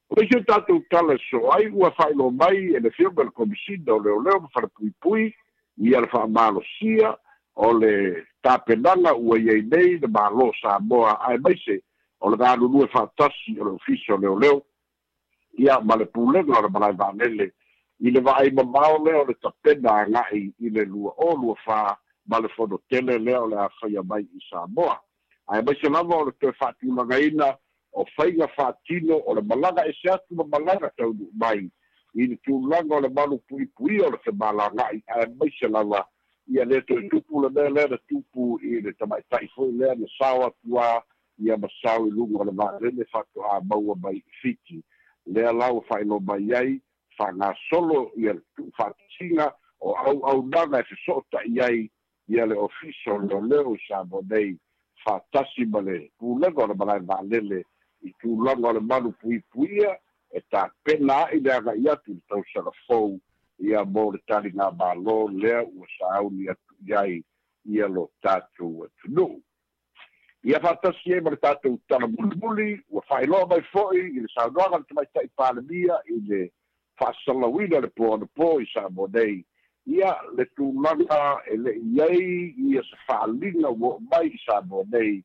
o 0.09 0.15
leisi 0.17 0.37
o 0.37 0.43
tatou 0.47 0.79
tala 0.89 1.17
so 1.29 1.51
ai 1.51 1.67
ua 1.71 1.91
fa'ailo 1.97 2.29
mai 2.31 2.55
e 2.75 2.79
le 2.79 2.89
fioga 2.95 3.23
le 3.23 3.29
komisina 3.31 3.93
o 3.93 3.99
leoleo 3.99 4.39
ma 4.39 4.47
falapuipui 4.55 5.35
ia 5.77 5.99
le 6.01 6.07
fa'amalosia 6.07 7.11
o 7.55 7.73
le 7.75 8.23
tapenaga 8.41 9.13
ua 9.19 9.35
iai 9.39 9.61
nei 9.71 9.99
le 9.99 10.07
mālō 10.15 10.47
samoa 10.61 11.19
ae 11.27 11.37
maise 11.43 11.79
o 12.23 12.29
le 12.31 12.37
galulue 12.37 12.87
fa'atasi 12.87 13.59
o 13.59 13.65
le 13.67 13.71
ofisa 13.75 14.15
o 14.15 14.17
leoleo 14.17 14.61
ia 15.57 15.79
ma 15.83 15.95
le 15.95 16.05
pulega 16.05 16.55
o 16.59 16.61
le 16.61 16.69
malae 16.71 16.95
va'alele 16.95 17.51
i 18.03 18.11
le 18.11 18.19
va'ai 18.19 18.51
mamao 18.51 18.97
lea 19.05 19.19
o 19.21 19.25
le 19.25 19.33
tapena 19.33 19.89
aga'i 20.01 20.51
i 20.59 20.69
le 20.69 20.85
lua 20.85 21.13
o 21.17 21.35
lua 21.35 21.55
fā 21.65 21.95
ma 22.27 22.39
le 22.39 22.49
fonotele 22.55 23.17
lea 23.19 23.41
o 23.41 23.47
le 23.47 23.55
afaia 23.57 24.03
mai 24.03 24.21
i 24.23 24.39
samoa 24.49 24.99
ae 25.47 25.61
maise 25.61 25.89
lava 25.89 26.15
o 26.15 26.25
le 26.25 26.31
toe 26.41 26.51
fa'atilagaina 26.59 27.55
o 27.93 28.05
faiga 28.15 28.47
fa'atino 28.57 29.21
o 29.25 29.35
le 29.35 29.41
malaga 29.41 29.85
ese 29.87 30.09
atu 30.13 30.35
ma 30.35 30.43
malaga 30.43 30.89
taunu'u 30.97 31.31
mai 31.39 31.69
i 32.13 32.27
le 32.27 32.35
tulaga 32.35 32.95
o 32.95 32.99
le 32.99 33.09
malu 33.09 33.39
puipuia 33.47 34.07
o 34.07 34.11
le 34.11 34.17
femalaga'i 34.17 35.01
ae 35.15 35.25
maise 35.39 35.67
lava 35.71 36.05
ia 36.47 36.63
lē 36.65 36.81
toe 36.87 36.99
mm. 37.01 37.09
tupu 37.09 37.41
le 37.41 37.49
mea 37.49 37.69
lea 37.69 37.87
na 37.87 37.97
tupu 38.07 38.59
i 38.63 38.81
le 38.81 38.91
tama'ita'i 38.93 39.47
foi 39.55 39.71
lea 39.71 39.95
na 39.95 40.07
sao 40.19 40.45
atu 40.47 40.77
ā 40.87 41.01
ia 41.39 41.57
ma 41.57 41.67
sao 41.81 42.05
i 42.07 42.11
luga 42.11 42.37
o 42.39 42.43
le 42.43 42.51
valele 42.51 43.05
fa'ato'a 43.11 43.61
maua 43.69 43.95
mai 44.01 44.17
i 44.19 44.31
fiti 44.41 44.83
lea 45.25 45.51
lau 45.53 45.81
fa'ailo 45.87 46.19
mai 46.19 46.51
ai 46.53 46.81
solo 47.15 47.15
fangasolo 47.17 48.11
ia 48.15 48.33
faatasiga 48.77 49.53
o 49.81 49.93
auaunaga 49.97 50.79
e 50.79 50.83
feso'ota'i 50.83 51.59
ai 51.61 51.89
ia 52.27 52.45
le 52.45 52.55
ofiso 52.55 53.17
leoleo 53.27 53.73
i 53.75 53.79
sa 53.87 54.03
mo 54.03 54.21
nei 54.29 54.57
faatasi 55.05 55.65
ma 55.65 55.81
le 55.81 56.11
pulega 56.19 56.63
o 56.63 56.67
le 56.67 56.73
malae 56.73 56.99
valele 57.03 57.61
i 58.03 58.13
tulaga 58.19 58.67
o 58.67 58.73
le 58.73 58.79
malu 58.79 59.11
puipuia 59.19 59.97
e 60.31 60.41
tapena 60.49 61.25
a'i 61.25 61.39
le 61.41 61.51
aga'i 61.53 61.87
atu 61.89 62.11
i 62.11 62.13
le 62.15 62.21
tausalafou 62.27 63.19
ia 63.59 63.83
mo 63.85 64.11
le 64.11 64.19
taligā 64.27 64.71
mālō 64.71 65.39
lea 65.41 65.63
ua 65.63 65.87
sauni 65.97 66.49
atu 66.51 66.75
i 66.87 66.93
ai 66.93 67.23
ia 67.69 67.87
lo 67.87 68.09
tatou 68.21 68.85
atunu'u 68.87 69.41
ia 70.43 70.59
e 70.59 71.11
ai 71.13 71.21
ma 71.21 71.29
le 71.29 71.37
tatou 71.37 71.79
tala 71.87 72.07
mulimuli 72.07 72.81
ua 72.89 73.01
fa'ailoa 73.01 73.45
mai 73.47 73.61
fo'i 73.71 74.01
i 74.15 74.19
le 74.21 74.27
saunoaga 74.33 74.77
le 74.77 74.85
tamaita'i 74.89 75.29
palemia 75.35 75.99
i 76.05 76.19
le 76.27 76.47
faasalauina 76.97 77.79
le 77.79 77.87
poanopo 77.87 78.59
i 78.61 78.67
sa 78.73 78.87
nei 79.13 79.45
ia 79.85 80.15
le 80.35 80.45
tumaga 80.55 81.41
e 81.51 81.55
le'i 81.57 82.01
ai 82.01 82.53
ia 82.71 82.81
se 82.83 82.95
fa'aliga 83.07 83.69
ua 83.69 83.89
o 83.95 83.99
mai 84.11 84.27
i 84.33 84.39
sa 84.45 84.61
nei 84.93 85.23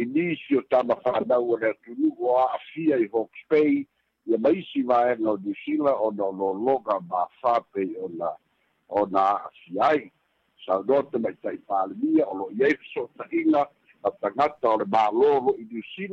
i 0.00 0.04
nisi 0.14 0.56
o 0.58 0.62
tamafanau 0.70 1.52
o 1.54 1.58
le 1.60 1.68
atunu'u 1.70 2.24
o 2.28 2.32
a'afia 2.42 2.96
i 2.98 3.06
hawks 3.12 3.40
bay 3.50 3.86
ia 4.28 4.38
maisi 4.38 4.82
vaega 4.90 5.28
o 5.30 5.36
new 5.42 5.54
zealand 5.64 5.98
ona 6.06 6.22
o 6.26 6.32
lologa 6.40 6.96
mafapei 7.10 7.90
ona 8.04 8.28
ona 8.98 9.20
a'afia 9.32 9.82
ai 9.90 10.00
saunoa 10.66 11.02
mai 11.12 11.20
maita'i 11.24 11.58
palemia 11.68 12.24
o 12.30 12.34
lo'i 12.40 12.60
ai 12.66 12.74
a 14.04 14.76
le 14.78 14.84
mālō 14.84 15.32
lo'i 15.56 16.08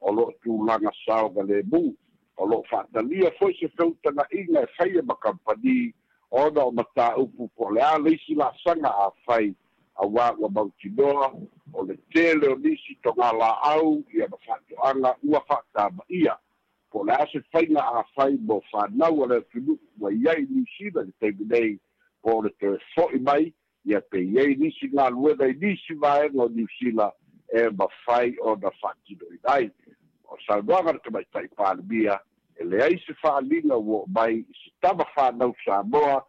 o 0.00 0.12
lo'o 0.12 1.94
o 2.36 2.44
lo 2.46 2.62
fa 2.70 2.86
da 2.90 3.00
lia 3.02 3.30
foi 3.38 3.54
se 3.54 3.68
feuta 3.68 4.10
na 4.12 4.24
inga 4.32 4.66
fai 4.76 4.88
e, 4.90 4.98
e 4.98 5.02
ma 5.02 5.16
kampani 5.16 5.94
o 6.30 6.50
da 6.50 6.64
o 6.64 6.72
mata 6.72 7.16
upu 7.16 7.48
po 7.56 7.70
le 7.70 7.80
a 7.80 7.96
leisi 7.98 8.34
la 8.34 8.52
sanga 8.64 8.88
a 8.88 9.10
fai 9.26 9.54
a 9.96 10.04
wā 10.06 10.34
ua 10.38 10.48
mautinoa 10.48 11.32
o 11.72 11.84
le 11.84 11.96
tele 12.12 12.48
o 12.48 12.56
nisi 12.56 12.98
to 13.02 13.12
ngā 13.14 13.30
la 13.38 13.50
au 13.74 14.02
i 14.12 14.22
a 14.24 14.28
mawhato 14.28 14.74
anga 14.88 15.14
ua 15.22 15.40
whakta 15.48 15.88
ma 15.94 16.02
ia 16.08 16.34
po 16.90 17.04
se 17.06 17.12
ase 17.38 17.66
na 17.70 17.80
a 17.80 18.02
fai 18.14 18.32
fa 18.70 18.88
na 18.90 19.06
a 19.06 19.26
le 19.26 19.40
tunu 19.52 19.78
ua 20.00 20.10
iai 20.10 20.42
nisi 20.50 20.90
na 20.94 21.04
te 21.04 21.12
teimu 21.20 21.44
nei 21.48 21.78
po 22.22 22.42
le 22.42 22.50
te 22.58 22.74
fōi 22.96 23.20
mai 23.22 23.52
i 23.84 23.94
a 23.94 24.00
pe 24.00 24.18
iai 24.18 24.54
nisi 24.58 24.90
ngā 24.90 25.08
lueda 25.14 25.46
i 25.46 25.54
nisi 25.54 25.94
mai 25.94 26.26
ngā 26.34 26.50
nisi 26.50 26.90
la 26.90 27.08
e 27.52 27.68
mawhai 27.78 28.34
o 28.42 28.56
na 28.56 28.74
whakino 28.82 29.30
i 29.30 29.38
dai 29.46 29.70
o 30.34 30.38
saunoaga 30.46 30.92
le 30.92 30.98
tamaitaʻi 30.98 31.48
palemia 31.58 32.18
e 32.58 32.64
leai 32.64 32.98
se 33.06 33.14
fa'aliga 33.22 33.76
ua 33.76 34.04
mai 34.14 34.34
i 34.42 34.54
se 34.60 34.70
tava 34.82 35.06
fānau 35.14 35.54
samoa 35.64 36.24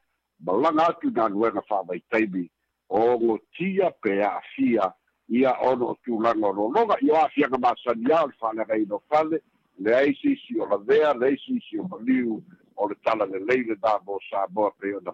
malaga 0.46 0.86
atu 0.92 1.10
na 1.16 1.26
aluega 1.26 1.62
fa'amaitaimi 1.70 2.46
o 2.90 3.02
gotia 3.24 3.90
pe 4.04 4.22
a'afia 4.30 4.92
ia 5.30 5.54
ono 5.72 5.86
o 5.96 5.98
tulaga 6.06 6.46
o 6.50 6.54
lologa 6.60 6.98
i 7.02 7.10
o 7.12 7.18
a'afiaga 7.18 7.58
masania 7.66 8.24
o 8.26 8.30
le 8.30 8.36
fa'aleagaino 8.40 9.02
fale 9.10 9.42
leai 9.84 10.14
se 10.22 10.34
isi 10.38 10.60
o 10.62 10.66
lavea 10.70 11.14
leai 11.18 11.38
se 11.44 11.58
isi 11.58 11.82
o 11.82 11.88
valiu 11.94 12.38
o 12.78 12.88
le 12.90 12.96
tala 13.06 13.26
lelei 13.26 13.66
le 13.70 13.76
na 13.82 13.98
mo 14.06 14.20
samoa 14.30 14.72
pei 14.82 14.96
ona 15.02 15.12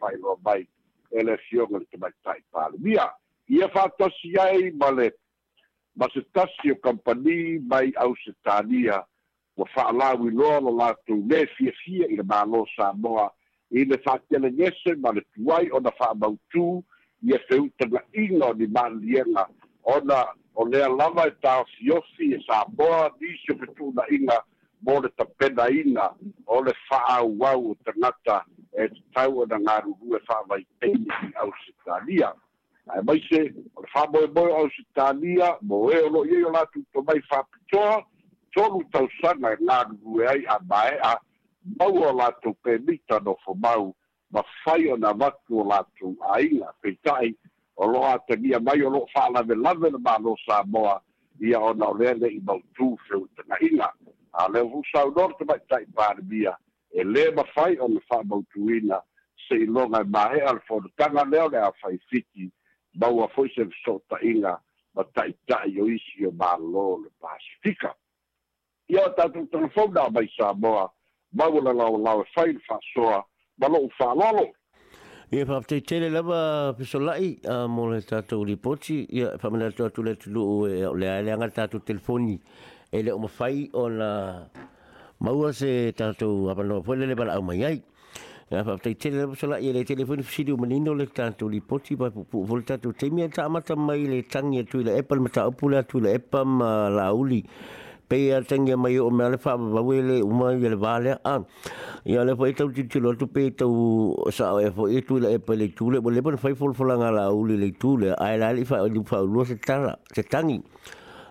fa'ailoa 0.00 0.36
mai 0.44 0.62
e 1.10 1.22
le 1.24 1.36
fioga 1.48 1.78
le 1.78 1.88
tamaitaʻi 1.94 2.44
palemia 2.52 3.10
ia 3.48 3.68
fa'atasi 3.74 4.38
ai 4.46 4.70
ma 4.72 4.90
le 4.90 5.10
ma 5.98 6.06
se 6.14 6.22
tasi 6.32 6.70
o 6.70 6.74
kampani 6.76 7.58
mai 7.68 7.92
au 7.96 8.14
se 8.24 8.30
tania 8.44 9.02
wa 9.56 9.66
whaalawi 9.76 10.30
loa 10.30 10.60
la 10.60 10.70
latou 10.70 11.26
le 11.28 11.46
fia 11.56 11.72
fia 11.84 12.06
i 12.06 12.16
le 12.16 12.22
mālo 12.22 12.64
Samoa 12.76 13.26
i 13.70 13.84
le 13.84 13.96
whaatele 14.06 14.48
ngese 14.52 14.92
ma 15.02 15.10
le 15.12 15.22
tuai 15.34 15.70
o 15.74 15.80
na 15.80 15.90
whaamautu 15.98 16.84
i 17.26 17.34
e 17.34 17.38
feuta 17.48 17.84
na 17.90 18.00
ingo 18.22 18.52
ni 18.54 18.66
mālienga 18.76 19.44
o 19.92 19.98
na 20.08 20.18
o 20.54 20.64
lea 20.70 20.88
lava 20.88 21.26
e 21.26 21.34
tā 21.42 21.64
fiofi 21.74 22.32
e 22.38 22.42
Samoa 22.46 23.10
nisio 23.20 23.54
petu 23.58 23.90
na 23.96 24.06
inga 24.14 24.38
mō 24.86 25.00
le 25.02 25.10
tapena 25.18 25.66
ina 25.82 26.06
o 26.46 26.62
le 26.62 26.74
whaau 26.90 27.26
wau 27.40 27.70
o 27.72 27.78
tangata 27.84 28.44
e 28.82 28.86
tau 29.14 29.40
o 29.42 29.46
na 29.50 29.58
ngāru 29.66 29.98
rue 30.00 30.20
whaamai 30.28 30.62
teini 30.80 31.10
au 31.42 31.50
se 31.66 31.74
tania 31.84 32.30
ae 32.94 33.00
maise 33.08 33.38
ole 33.78 33.88
faamoemoe 33.92 34.50
o 34.52 34.56
ausitania 34.62 35.48
mo 35.68 35.76
ē 35.92 35.96
e 35.98 36.04
o 36.06 36.12
loo 36.14 36.24
iai 36.28 36.44
o 36.48 36.52
latu 36.54 36.78
to 36.92 37.02
mai 37.02 37.20
faapitoa 37.30 37.98
tolu 38.56 38.80
tausaga 38.92 39.48
e 39.56 39.58
galugue 39.66 40.26
ai 40.28 40.44
a 40.54 40.56
maeʻa 40.70 41.10
maua 41.80 42.06
o 42.12 42.16
latou 42.20 42.54
pemita 42.64 43.20
nofo 43.20 43.54
mau 43.62 43.92
ma 44.32 44.42
fai 44.64 44.88
ona 44.94 45.12
vatu 45.12 45.60
o 45.60 45.64
latou 45.68 46.14
aiga 46.34 46.72
peitaʻi 46.84 47.34
o 47.76 47.86
loo 47.92 48.04
atagia 48.14 48.60
mai 48.60 48.82
o 48.82 48.90
loo 48.90 49.06
faalavelave 49.14 49.90
le 49.90 49.98
malo 50.08 50.36
samoa 50.46 51.00
ia 51.40 51.60
ona 51.60 51.88
o 51.92 51.98
lea 52.00 52.14
leʻi 52.14 52.40
mautū 52.48 52.94
feuitagaʻiga 53.08 53.92
a 54.32 54.48
le 54.50 54.60
fuusaunoa 54.70 55.26
le 55.28 55.34
tamaʻitaʻi 55.40 55.92
palemia 55.96 56.56
e 56.90 57.04
lē 57.04 57.34
ma 57.36 57.44
fai 57.54 57.76
ona 57.80 58.00
faamautūina 58.10 59.02
seʻiloga 59.48 60.02
e 60.06 60.14
maeʻa 60.16 60.54
le 60.54 60.60
fonotaga 60.68 61.24
lea 61.30 61.44
o 61.50 61.52
le 61.52 61.56
e 61.58 61.68
a 61.68 61.72
faifiki 61.82 62.50
maua 62.94 63.28
foi 63.34 63.48
se 63.54 63.64
fesootaʻiga 63.64 64.56
ma 64.94 65.02
taʻitaʻi 65.14 65.80
o 65.82 65.86
isi 65.92 66.26
o 66.26 66.30
malō 66.32 66.84
le 67.04 67.10
pasifika 67.20 67.94
ia 68.88 69.04
o 69.04 69.10
tatou 69.16 69.46
telefona 69.52 70.00
e 70.00 70.04
a 70.06 70.10
mai 70.10 70.28
samoa 70.36 70.88
mau 71.32 71.50
o 71.56 71.60
lalaolao 71.60 72.22
e 72.22 72.26
fai 72.34 72.52
le 72.52 72.60
faasoa 72.68 73.24
ma 73.60 73.66
loʻu 73.66 73.90
faalolo 73.98 74.46
ia 75.32 75.46
faafetaitele 75.46 76.08
lava 76.10 76.72
pesolaʻi 76.78 77.46
a 77.50 77.68
mo 77.68 77.86
le 77.90 78.00
tatou 78.00 78.44
lipoti 78.44 79.04
ia 79.18 79.34
e 79.34 79.38
faamanatu 79.38 79.84
atu 79.84 80.02
le 80.02 80.14
tuluu 80.16 80.66
e 80.66 80.82
aʻoleae 80.88 81.22
leaga 81.26 81.46
le 81.46 81.52
tatou 81.52 81.80
telefoni 81.84 82.38
e 82.92 82.98
leʻu 83.06 83.18
mafai 83.20 83.68
ona 83.72 84.08
maua 85.20 85.52
se 85.52 85.92
tatou 85.92 86.48
apanoa 86.50 86.82
foi 86.82 86.96
lele 86.96 87.14
valaau 87.14 87.42
mai 87.42 87.64
ai 87.64 87.78
fa 88.50 88.76
te 88.82 88.92
tele 88.94 89.26
so 89.36 89.46
la 89.46 89.58
ye 89.58 89.72
le 89.72 89.84
telefone 89.84 90.22
fisi 90.22 90.44
di 90.44 90.52
menino 90.56 90.94
le 90.94 91.06
tanto 91.08 91.46
li 91.48 91.60
poti 91.60 91.96
ba 91.96 92.08
pu 92.10 92.44
volta 92.44 92.78
tu 92.78 92.92
te 92.92 93.10
mi 93.10 93.28
ta 93.28 93.46
mata 93.48 93.76
mai 93.76 94.06
le 94.08 94.24
tangi 94.24 94.64
tu 94.64 94.78
le 94.78 94.98
apple 94.98 95.18
mata 95.20 95.46
opula 95.46 95.82
tu 95.82 95.98
le 96.00 96.14
apple 96.14 96.56
la 96.96 97.12
uli 97.12 97.42
pe 98.08 98.16
ya 98.16 98.40
tangi 98.42 98.74
mai 98.74 98.96
o 98.98 99.10
me 99.10 99.28
le 99.28 99.36
fa 99.36 99.56
ba 99.58 99.80
we 99.84 100.00
le 100.00 100.20
uma 100.22 100.52
ye 100.52 100.68
le 100.68 100.76
vale 100.76 101.18
a 101.24 101.40
ya 102.04 102.24
le 102.24 102.34
foi 102.34 102.50
e 102.50 102.52
tu 102.54 102.70
tu 102.88 103.00
lo 103.00 103.12
tu 103.16 103.26
pe 103.30 103.50
tu 103.54 104.16
sa 104.32 104.56
e 104.62 104.70
foi 104.70 104.96
e 104.96 105.02
tu 105.02 105.18
le 105.18 105.34
apple 105.34 105.70
tu 105.74 105.90
le 105.90 106.00
bole 106.00 106.20
bon 106.22 106.36
fai 106.38 106.54
fol 106.54 106.72
folanga 106.74 107.10
la 107.10 107.28
uli 107.30 107.56
le 107.58 107.70
tu 107.78 107.98
le 107.98 108.14
ai 108.16 108.38
la 108.38 108.50
li 108.52 108.64
fa 108.64 108.80
o 108.80 108.88
di 108.88 109.00
fa 109.04 109.20
lo 109.20 109.44
se 109.44 109.58
tala 109.60 109.98
se 110.14 110.22
tangi 110.22 110.58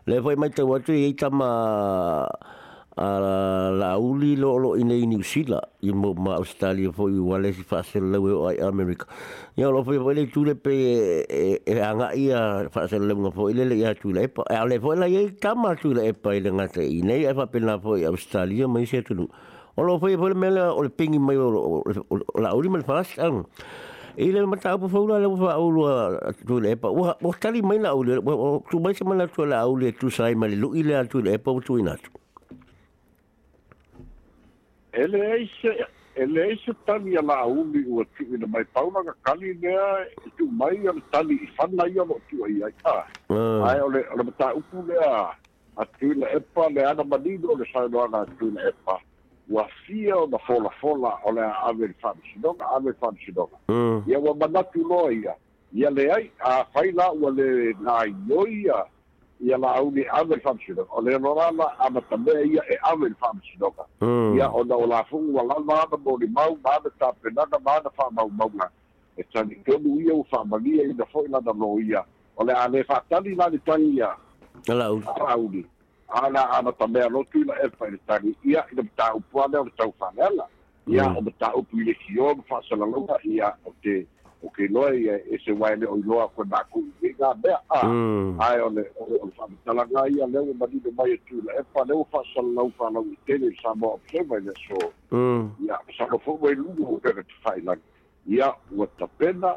le 0.06 0.22
foi 0.22 0.34
e 0.34 0.38
mai 0.38 0.50
te 0.52 0.62
watu 0.62 0.92
ye 0.94 1.14
tama 1.16 2.30
ala 2.98 3.68
ah, 3.70 3.70
lauli 3.72 4.34
lo 4.36 4.58
lo 4.58 4.74
ine 4.76 4.98
ni 5.06 5.18
usila 5.22 5.62
i 5.86 5.92
mo 5.94 6.16
ma 6.18 6.32
Australia 6.42 6.90
fo 6.92 7.06
i 7.14 7.20
wale 7.22 7.54
si 7.54 7.62
fase 7.62 8.00
lewe 8.02 8.34
ai 8.50 8.58
America 8.66 9.06
ya 9.56 9.70
lo 9.70 9.84
fo 9.86 9.94
wale 10.06 10.26
tule 10.34 10.56
pe 10.58 10.74
e, 10.98 11.22
e, 11.30 11.62
e 11.66 11.78
anga 11.80 12.10
ia 12.18 12.66
fasel 12.74 13.06
lewe 13.06 13.20
nga 13.22 13.32
fo 13.38 13.50
ile 13.54 13.66
le 13.70 13.76
ia 13.78 13.94
tule 13.94 14.24
e, 14.26 14.26
e 14.50 14.56
ale 14.58 14.80
fo 14.82 14.96
la 14.98 15.06
ye 15.06 15.30
kama 15.30 15.76
tule 15.78 16.08
e 16.10 16.14
pa 16.18 16.34
ile 16.36 16.50
ngata 16.50 16.82
ine 16.82 17.22
e 17.22 17.30
fa 17.38 17.46
pe 17.46 17.60
na 17.62 17.78
fo 17.78 17.94
Australia 17.94 18.66
mai 18.68 18.86
se 18.90 19.04
tulu 19.06 19.30
o 19.78 19.82
lo 19.86 20.00
fo 20.02 20.10
wale 20.18 20.34
mele 20.34 20.62
o 20.66 20.82
le 20.82 20.90
pingi 20.90 21.20
mai 21.22 21.38
o 21.38 21.84
la 22.40 22.56
uri 22.58 22.66
mal 22.70 22.82
fas 22.82 23.14
ang 23.22 23.46
i 24.18 24.32
le 24.34 24.42
mata 24.50 24.74
fo 24.80 24.88
faula 24.90 25.22
le 25.22 25.30
fa 25.38 25.54
aulu 25.54 25.86
tu 26.50 26.58
le 26.60 26.74
pa 26.76 26.90
o 26.90 27.30
tali 27.40 27.62
mai 27.62 27.78
la 27.78 27.94
aulu 27.94 28.26
tu 28.74 28.80
mai 28.82 28.96
se 28.98 29.06
mala 29.06 29.28
tu 29.30 29.46
la 29.46 29.62
aulu 29.70 29.86
tu 29.94 30.10
sai 30.10 30.34
mai 30.34 30.58
lu 30.58 30.74
ile 30.74 31.06
tu 31.06 31.22
le 31.22 31.38
pa 31.38 31.54
tu 31.62 31.78
ina 31.78 31.94
tu 31.98 32.10
ele 34.98 35.18
é 35.20 35.40
e 35.40 35.44
isso 35.44 35.68
ele 36.16 36.40
é 36.40 36.52
e 36.52 36.56
isso 36.56 36.74
tali 36.86 37.16
ala 37.18 37.38
aumi 37.38 37.86
ua 37.88 38.04
tu'i 38.18 38.38
na 38.38 38.48
mai 38.48 38.66
paunaga 38.66 39.14
kali 39.24 39.54
lea 39.54 40.08
e 40.26 40.30
tu'u 40.38 40.50
mai 40.52 40.78
ale 40.88 41.02
tali 41.12 41.36
i 41.36 41.48
fana 41.56 41.86
ia 41.88 42.04
lo'o 42.10 42.18
tu'ai 42.30 42.56
ai 42.66 42.74
tā 42.84 42.96
ae 43.04 43.38
ah. 43.38 43.86
ole 43.88 44.02
ole 44.16 44.24
matā'upu 44.30 44.84
lea 44.90 45.20
atuina 45.78 46.32
epa 46.40 46.68
le 46.74 46.82
ana 46.92 47.04
pa, 47.10 47.18
o 47.52 47.58
le 47.62 47.66
saeloaga 47.74 48.26
atuina 48.26 48.62
epa 48.72 48.98
ua 49.50 49.68
fia 49.86 50.18
ona 50.18 50.40
folafola 50.48 51.14
o 51.26 51.32
le 51.32 51.42
aave 51.46 51.88
le 51.94 51.96
fa'amasinoga 52.02 52.66
ave 52.76 52.90
le 52.90 52.98
fa'amasinoga 53.02 53.58
hmm. 53.70 54.04
ia 54.10 54.20
ua 54.20 54.34
manatu 54.36 54.82
loa 54.90 55.14
ia 55.14 55.36
ia 55.74 55.90
leai 55.90 56.32
afai 56.40 56.92
la 56.92 57.12
ua 57.14 57.30
le 57.32 57.74
naioi 57.86 58.64
ia 58.66 58.82
يلعوني 59.42 60.10
عمل 60.10 60.40
فامشدوك 60.40 60.98
ولين 60.98 61.26
رالا 61.26 61.88
أما 61.88 62.02
تبعي 62.12 62.60
عمل 62.84 63.14
فامشدوك 63.22 63.76
يا 63.80 63.86
أنا 64.46 64.74
آه. 64.76 64.78
ولافون 64.78 65.30
ولا 65.36 65.60
ما 65.60 65.74
أنا 65.74 65.98
مولي 66.06 66.28
ماو 66.28 66.58
ما 66.66 66.78
أنا 66.78 66.92
تابنا 67.00 67.46
ما 67.66 67.78
أنا 67.78 67.90
فامو 67.90 68.28
مولا 68.28 68.70
إتاني 69.20 69.56
كنو 69.68 70.00
إيا 70.00 70.14
وفاماليا 70.14 70.92
إذا 70.92 71.06
فوئنا 71.06 71.40
نلويا 71.40 72.06
ولين 72.36 72.56
علي 72.56 72.84
فاتاني 72.84 73.36
لاني 73.36 73.58
تانيا 73.66 74.14
ألاوني 74.70 75.66
أنا 76.26 76.60
أنا 76.60 76.72
تبعي 76.72 77.10
لوتو 77.10 77.40
إلا 77.40 77.66
إفا 77.66 77.94
إتاني 78.06 78.34
إيا 78.46 78.66
إذا 78.74 78.82
بتاعوا 78.82 79.20
بوانا 79.34 79.60
وتوفانيلا 79.60 80.48
إيا 80.90 81.16
بتاعوا 81.20 81.62
آه. 81.62 81.76
بيليسيون 81.76 82.42
فاسلالوها 82.50 83.18
إيا 83.26 83.54
أوتي 83.68 84.06
o 84.44 84.50
ke 84.54 84.68
loa 84.70 84.94
ia 84.94 85.18
e 85.26 85.38
se 85.42 85.52
wai 85.52 85.76
le 85.76 85.88
o 85.90 85.96
loa 86.06 86.28
koe 86.36 86.46
māku 86.46 86.84
i 87.06 87.10
ngā 87.18 87.32
mea 87.44 87.58
a 87.74 87.80
mm. 87.90 88.38
ai 88.48 88.60
o 88.62 88.68
le 88.70 88.84
whamitalaga 89.00 90.06
ia 90.14 90.28
leo 90.30 90.54
manido 90.62 90.92
mai 91.00 91.16
e 91.16 91.20
tūla 91.30 91.56
e 91.60 91.64
wha 91.74 91.86
leo 91.90 92.04
whasalau 92.14 92.70
whalau 92.82 93.04
i 93.10 93.18
tele 93.30 93.50
sa 93.62 93.74
mo 93.76 93.96
observa 93.98 94.38
i 94.38 94.54
so 94.60 94.90
ia 95.68 95.80
sano 95.98 96.20
fo 96.28 96.38
mai 96.44 96.54
lungu 96.60 96.98
o 96.98 97.00
pere 97.08 97.24
te 97.24 97.40
whai 97.46 97.66
lang 97.70 97.82
ia 98.38 98.52
ua 98.72 98.88
tapena 99.02 99.56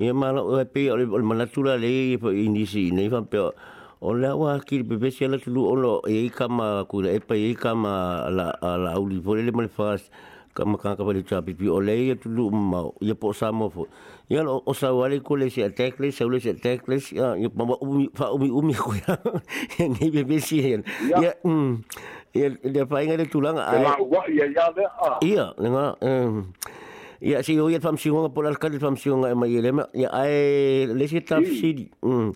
ia 0.00 0.12
mala 0.16 0.40
o 0.40 0.56
pe 0.64 0.88
o 0.92 0.96
le 0.96 1.04
mala 1.20 1.44
tula 1.46 1.76
le 1.76 1.92
po 2.20 2.28
inisi 2.32 2.82
nei 2.96 3.08
fa 3.12 3.20
pe 3.30 3.36
o 4.06 4.10
le 4.20 4.30
wa 4.40 4.56
ki 4.66 4.76
pe 4.88 4.96
pe 4.96 5.10
se 5.12 5.28
la 5.28 5.36
tulu 5.36 5.60
o 5.60 5.74
lo 5.76 5.94
e 6.08 6.16
kama 6.36 6.84
ku 6.88 7.04
le 7.04 7.20
pe 7.28 7.36
e 7.36 7.52
kama 7.52 7.92
la 8.36 8.46
la 8.84 8.96
u 8.96 9.04
li 9.10 9.20
vole 9.20 9.42
le 9.44 9.52
mal 9.52 9.68
fast 9.68 10.08
kama 10.56 10.80
kan 10.80 10.96
ka 10.96 11.04
vale 11.04 11.20
chapi 11.20 11.52
pi 11.52 11.68
o 11.68 11.78
le 11.84 11.92
ia 12.06 12.14
tulu 12.16 12.48
ma 12.50 12.80
ia 13.04 13.12
po 13.14 13.32
sa 13.36 13.52
mo 13.52 13.68
fo 13.68 13.84
ia 14.32 14.40
lo 14.42 14.56
o 14.64 14.72
sa 14.72 14.88
wale 14.96 15.20
ko 15.20 15.36
le 15.36 15.50
se 15.52 15.60
attack 15.68 16.00
le 16.00 16.08
se 16.16 16.24
le 16.24 16.40
se 16.40 16.56
attack 16.56 16.88
le 16.88 16.96
ia 16.96 17.36
ia 17.36 17.50
pa 17.52 17.62
umi 17.84 18.08
fa 18.16 18.32
umi 18.32 18.48
umi 18.48 18.72
ko 18.72 18.96
ia 18.96 19.20
ngai 19.84 20.08
pe 20.16 20.22
pe 20.24 20.40
si 20.40 20.64
ia 20.64 20.80
ia 21.20 21.30
ia 22.32 22.46
le 22.72 22.88
pa 22.88 23.04
inga 23.04 23.20
le 23.20 23.28
tulanga 23.28 23.68
ai 23.68 23.84
ia 23.84 24.48
ia 24.48 24.64
le 24.72 24.84
ia 25.28 25.46
nga 25.76 25.84
ia 27.20 27.38
mm. 27.38 27.44
si 27.44 27.52
o 27.60 27.68
ia 27.68 27.78
famsiunga 27.80 28.30
pola 28.32 28.50
kali 28.56 28.78
famsiunga 28.80 29.28
e 29.28 29.34
mai 29.36 29.52
lema 29.60 29.84
ia 29.92 30.08
ai 30.12 30.88
lesi 30.88 31.20
tafsiri 31.20 31.90
mm 32.02 32.30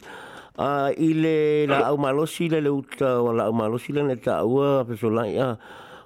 a 0.55 0.93
ile 0.95 1.67
la 1.67 1.79
au 1.91 1.97
malosi 1.99 2.47
eh, 2.47 2.63
le 2.63 2.71
uta 2.71 3.19
wala 3.27 3.49
au 3.51 3.55
malosi 3.57 3.91
le 3.93 4.05
ne 4.07 4.15
taua 4.15 4.85
pe 4.87 4.95
so 4.95 5.11
lai 5.11 5.35
a 5.41 5.57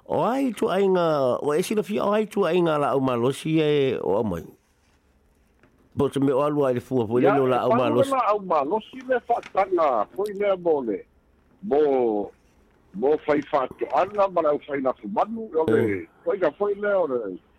o 0.09 0.23
ai 0.25 0.49
tu 0.57 0.65
ai 0.73 0.87
nga 0.89 1.03
o 1.45 1.53
esi 1.53 1.75
lo 1.77 1.83
fi 1.85 1.99
o 2.01 2.09
ai 2.13 2.25
tu 2.25 2.47
ai 2.49 2.57
nga 2.61 2.79
la 2.81 2.87
au 2.97 3.01
malosi 3.03 3.59
e 3.61 3.69
o 4.01 4.09
mai 4.25 4.41
bo 5.93 6.09
te 6.09 6.17
me 6.19 6.31
o 6.33 6.41
alu 6.41 6.65
ai 6.65 6.73
le 6.81 6.81
fua 6.81 7.05
po 7.05 7.19
le 7.21 7.29
la 7.29 7.59
au 7.69 7.75
malosi 7.77 8.09
la 8.09 8.25
au 8.33 8.39
malosi 8.41 8.97
le 9.07 9.19
fa 9.27 9.37
tanga 9.53 10.05
po 10.17 10.25
le 10.33 10.49
mole 10.57 10.97
bo 11.61 12.31
bo 12.93 13.13
fai 13.29 13.41
fa 13.53 13.69
ana 13.93 14.27
mala 14.33 14.57
fai 14.65 14.81
na 14.81 14.93
fumanu 14.97 15.45
o 15.53 15.67
le 15.69 16.07
foi 16.25 16.37
ga 16.41 16.49
foi 16.57 16.73
le 16.73 16.89
o 16.89 17.05
le 17.05 17.21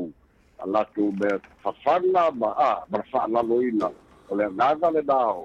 a 0.57 0.65
latou 0.75 1.07
me 1.19 1.29
fafanga 1.63 2.23
ma 2.39 2.49
a 2.57 2.71
ma 2.91 2.99
fa'alaloina 3.11 3.85
o 4.29 4.33
le 4.39 4.45
gaga 4.59 4.87
le 4.95 5.01
nao 5.11 5.39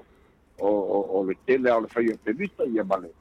o 0.57 0.69
o 0.97 0.99
o 1.13 1.17
le 1.29 1.33
tele 1.45 1.69
o 1.69 1.79
le 1.85 1.87
faia 1.95 2.15
pelita 2.25 2.63
bale, 2.65 2.81
ma 2.89 2.95
le 3.01 3.11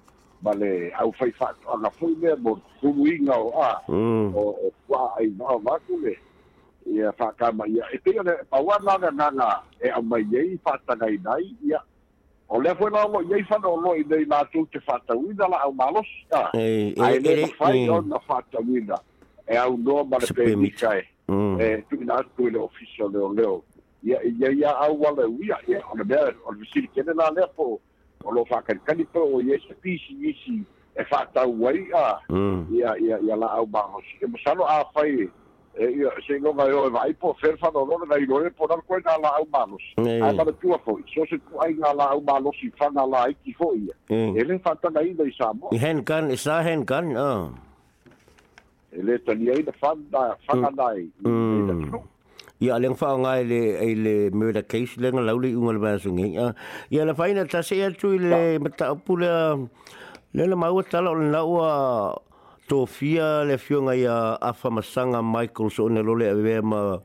ma 0.41 0.53
le 0.57 0.73
au 1.03 1.11
fai 1.19 1.31
fa'ato'aga 1.39 1.91
foi 2.01 2.13
lea 2.23 2.35
mo 2.45 2.53
tuluiga 2.81 3.35
o 3.37 3.49
a 3.61 3.73
mm. 3.93 4.29
o 4.33 4.43
o 4.65 4.69
kua'a 4.89 5.09
ainao 5.21 5.59
maku 5.67 5.95
le 6.05 6.15
ia 6.95 7.09
fa'akamaia 7.19 7.85
e 7.95 7.99
peia 8.05 8.23
le 8.29 8.33
pauana 8.51 8.95
le 9.03 9.11
gaga 9.21 9.51
e 9.85 9.93
aumai 9.97 10.25
ai 10.41 10.51
fa'atagaina 10.65 11.33
ai 11.37 11.47
ia 11.69 11.81
o 12.51 12.59
lea 12.61 12.75
foi 12.75 12.91
lao 12.91 13.09
lo'i 13.09 13.33
ai 13.35 13.45
fanaoloi 13.45 14.05
nei 14.11 14.25
latou 14.27 14.67
te 14.67 14.81
fa'atauina 14.87 15.47
laau 15.53 15.73
malosi 15.73 16.25
a 16.35 16.43
ae 16.59 17.19
lē 17.25 17.35
mafai 17.43 17.89
ona 17.97 18.19
fa'atauina 18.29 18.97
e 19.49 19.57
aunoa 19.57 20.05
ma 20.05 20.19
le 20.19 20.27
pemika 20.37 20.95
e 20.99 21.03
e 21.67 21.85
tu'ina 21.91 22.17
atu 22.21 22.49
i 22.49 22.51
le 22.51 22.59
ofisa 22.67 23.09
leoleo 23.13 23.63
ia 24.03 24.19
ia 24.27 24.49
ia 24.61 24.73
au 24.85 24.99
aleuia 25.07 25.61
ia 25.69 25.81
o 25.93 25.97
le 25.99 26.05
mea 26.05 26.23
o 26.23 26.27
eh, 26.27 26.31
eh, 26.31 26.35
eh, 26.35 26.37
mm. 26.37 26.59
le 26.59 26.65
fasilikele 26.65 27.13
la 27.21 27.31
lea 27.31 27.47
po 27.57 27.79
o 28.25 28.31
loo 28.35 28.45
fa'akalikali 28.45 29.05
pe 29.05 29.19
o 29.21 29.41
iai 29.47 29.63
se 29.69 29.75
pisi 29.75 30.19
isi 30.33 30.59
e 30.99 31.05
fa'atau 31.05 31.55
ai 31.71 31.87
mm. 32.29 32.65
a 32.67 32.73
ia 32.75 32.97
ia 33.07 33.19
ia 33.27 33.37
la 33.37 33.49
malosi 33.71 34.19
e 34.21 34.27
masalo 34.27 34.67
afai 34.67 35.31
e 35.81 35.87
ia 35.97 36.11
se 36.27 36.35
no 36.45 36.53
ga 36.53 36.65
o 36.79 36.81
vai 36.95 37.09
po 37.21 37.33
fer 37.41 37.51
fa 37.61 37.69
no 37.75 37.85
no 37.91 38.05
dai 38.13 38.21
lore 38.31 38.51
po 38.57 38.67
dar 38.73 38.77
ko 38.89 38.99
na 39.07 39.15
ma 39.23 39.63
tu 40.63 40.77
so 41.13 41.25
se 41.31 41.39
tu 41.47 41.57
ai 41.65 41.71
na 41.85 41.93
la 42.01 42.09
au 42.17 42.21
malos 42.31 42.59
i 42.67 42.69
fa 42.81 42.89
na 42.99 43.07
la 43.15 43.23
i 43.33 43.37
ki 43.45 43.55
fo 43.63 43.71
ia 43.81 43.97
ele 44.45 44.59
fa 44.69 44.75
ta 44.85 44.93
na 44.97 45.01
i 45.09 45.15
dai 45.23 45.29
samo 45.39 45.73
hen 45.85 46.03
kan 46.13 46.29
sa 46.45 46.59
hen 46.69 46.85
kan 46.93 47.11
ah 47.23 47.41
ele 49.03 49.17
tani 49.27 49.61
da 49.71 49.77
fa 49.83 50.89
ia 52.65 52.77
leng 52.85 52.95
fa 53.01 53.17
nga 53.25 53.37
ile 53.43 53.61
ile 53.91 54.15
murder 54.41 54.69
case 54.73 55.01
leng 55.03 55.17
lauli 55.29 55.55
ungal 55.61 55.79
ba 55.83 55.97
sungi 56.05 56.33
ia 56.39 57.09
la 57.13 57.17
faina 57.21 57.49
ta 57.55 57.65
se 57.69 57.81
atu 57.91 58.13
ile 58.23 58.41
mata 58.65 58.93
pula 59.05 59.37
le 60.41 60.45
la 60.53 60.57
mau 60.63 60.77
tala 60.85 61.17
Sofia 62.71 63.43
le 63.45 63.59
fionga 63.59 63.97
ia 63.97 64.39
afamasanga 64.41 65.21
Michael 65.23 65.71
so 65.73 65.89
lole 65.89 66.29
ave 66.31 66.61
ma 66.63 67.01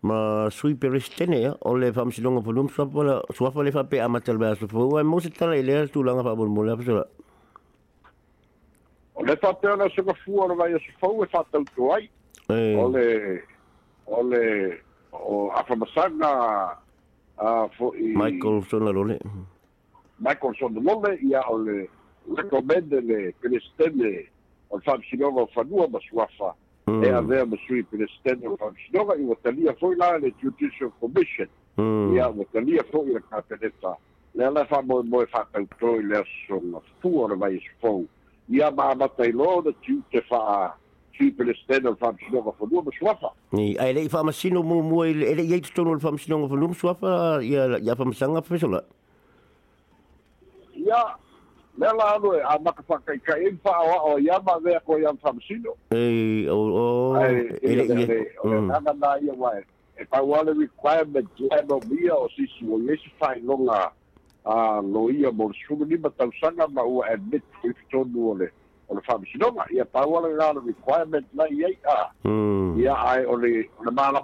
ma 0.00 0.48
sui 0.50 0.76
peristene 0.76 1.52
o 1.60 1.74
le 1.74 1.90
volume. 1.90 2.40
volum 2.40 2.68
swapala 2.68 3.20
swapala 3.34 3.70
fa 3.72 3.82
pe 3.82 3.98
amatel 3.98 4.38
ba 4.38 4.54
so 4.54 4.68
fo 4.68 5.02
mo 5.02 5.18
se 5.18 5.28
tala 5.30 5.56
ile 5.56 5.88
tu 5.88 6.04
langa 6.04 6.22
fa 6.22 6.36
bol 6.36 6.46
mo 6.48 6.62
la 6.62 6.76
fa 6.76 7.02
o 9.16 9.22
le 9.26 9.36
fa 9.42 9.52
pe 9.54 9.66
ona 9.72 9.88
so 9.92 10.04
ka 10.04 10.14
fu 10.22 10.38
ona 10.40 10.54
vai 10.54 10.70
so 10.72 10.92
fo 11.00 11.22
e 11.24 11.26
fa 11.26 11.42
tau 11.50 11.64
tu 11.74 11.90
ai 11.90 12.04
o 12.78 12.86
le 12.94 13.42
o 14.06 14.22
le 14.30 14.42
o 15.12 15.50
a 15.50 15.62
fo 17.74 17.86
i 17.98 18.12
Michael 18.22 18.62
so 18.70 18.76
ona 18.78 18.90
lole 18.94 19.18
Michael 20.20 20.54
so 20.54 20.66
ona 20.70 20.78
lole 20.80 21.18
ia 21.28 21.42
o 21.50 21.58
le 21.58 21.90
recommende 22.38 23.00
le 23.00 23.34
peristene 23.42 24.30
الفامشيلوغا 24.74 25.42
وفانوة 25.42 25.88
مسوافة 25.88 26.54
e 27.02 27.08
avea 27.10 27.44
masui 27.52 27.82
presidente 27.92 28.46
o 28.52 28.56
faamsinoga 28.62 29.12
i 29.22 29.24
standard 29.42 29.76
fo'i 29.82 29.96
la 30.02 30.10
le 30.22 30.30
judicial 30.42 30.90
commission 31.00 31.46
mm. 31.76 32.14
ia 32.16 32.26
uatalia 32.36 32.82
fo'i 32.92 33.12
le 33.14 33.20
kapeneta 33.30 33.92
lea 34.36 34.50
la 34.50 34.64
fa'amoemoe 34.70 35.26
fa'atautoe 35.34 35.98
i 36.02 36.06
le 36.10 36.16
asosoga 36.22 36.78
fua 37.00 37.22
o 37.24 37.28
le 37.30 37.34
vai 37.42 37.54
esofou 37.60 38.02
ia 38.48 38.70
mamata 38.72 39.24
i 39.24 39.32
lo 39.32 39.62
na 39.64 39.72
tiute 39.86 40.20
fa'a 40.30 40.74
ae 43.78 43.92
le'i 43.96 44.08
fa'amasino 44.14 44.62
muamua 44.62 45.06
e 45.08 45.34
le'i 45.38 45.52
ai 45.54 45.60
totonu 45.60 45.90
o 45.90 45.94
le 45.94 46.00
fa'amasinoga 46.00 46.48
fanua 46.50 46.68
masuafa 46.68 47.08
ia 47.46 47.62
ia 47.84 47.94
fa'amasaga 47.96 48.82
le 51.78 51.86
la 51.96 52.12
alo 52.14 52.34
e 52.36 52.42
anaka 52.42 52.82
fakaikai 52.82 53.46
i 53.46 53.56
fa'aoa'o 53.64 54.16
ai 54.16 54.28
ama 54.28 54.60
mea 54.60 54.80
ko 54.80 54.96
i 54.98 55.06
ei 55.92 56.46
oo 56.48 57.14
aga 57.16 58.92
na 58.92 59.16
ia 59.22 59.32
uae 59.32 59.64
e 59.96 60.04
paua 60.04 60.42
le 60.44 60.52
requirement 60.52 61.28
lae 61.40 61.62
maumia 61.68 62.14
a 64.44 64.80
loia 64.80 65.32
mo 65.32 65.48
le 65.48 65.52
susulima 65.54 66.10
tausaga 66.10 66.68
ma 66.68 66.82
ua 66.82 67.06
admit 67.06 67.42
i 67.64 67.68
fetonu 67.72 68.28
o 68.30 68.34
le 68.34 68.50
o 68.88 68.94
le 68.94 69.00
fa'amasinoga 69.00 69.66
ia 69.72 69.84
paua 69.84 70.20
le 70.28 70.36
gale 70.36 70.60
requirement 70.66 71.26
lai 71.34 71.64
ai 71.64 71.78
a 71.88 72.28
mm. 72.28 72.78
ia 72.80 72.94
ae 72.94 73.24
o 73.24 73.36
le 73.36 73.68
o 73.78 73.84
le 73.84 73.90
i 73.92 73.94
ma 73.96 74.10
le 74.12 74.20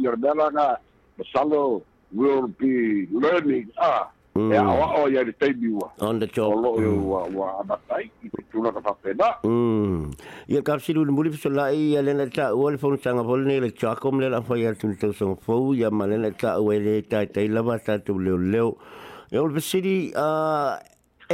i 0.00 0.06
o 0.08 0.50
le 0.50 0.76
masalo 1.20 1.82
will 2.14 2.46
be 2.48 3.06
learning 3.12 3.68
a 3.76 4.04
mm. 4.40 4.52
e 4.52 4.56
a 4.56 4.74
wa 4.80 4.88
o 5.00 5.04
ya 5.12 5.22
te 5.40 5.48
mi 5.60 5.68
wa 5.78 5.88
on 6.08 6.18
the 6.22 6.26
job 6.36 6.54
lo 6.64 6.70
e 6.76 6.84
mm. 6.84 7.04
wa 7.10 7.22
wa 7.38 7.48
abatai 7.62 8.04
ki 8.20 8.30
tu 8.52 8.64
na 8.64 8.72
fa 8.86 8.94
pena 9.04 9.28
mm 9.46 10.48
ye 10.54 10.62
ka 10.68 10.78
si 10.86 10.94
lu 10.96 11.04
muli 11.16 11.32
so 11.44 11.52
la 11.56 11.66
i 11.68 11.82
ale 12.02 12.12
na 12.20 12.26
ta 12.38 12.48
wol 12.62 12.78
fon 12.84 12.96
sanga 13.04 13.24
vol 13.32 13.44
ne 13.50 13.58
le 13.66 13.70
cha 13.82 13.94
kom 14.04 14.22
le 14.24 14.30
la 14.36 14.40
fa 14.48 14.58
ya 14.62 14.72
tu 14.80 14.92
te 15.04 15.12
so 15.20 15.34
fo 15.46 15.58
ya 15.82 15.90
ma 16.00 16.06
le 16.12 16.20
na 16.24 16.32
ta 16.44 16.56
we 16.68 16.78
le 16.86 16.96
ta 17.12 17.24
te 17.34 17.46
la 17.58 17.62
va 17.68 17.78
ta 17.88 17.98
tu 18.06 18.18
le 18.28 18.36
le 18.54 18.64
e 18.64 19.38
ol 19.44 19.52
be 19.58 19.64
siri 19.70 19.96
a 20.24 20.28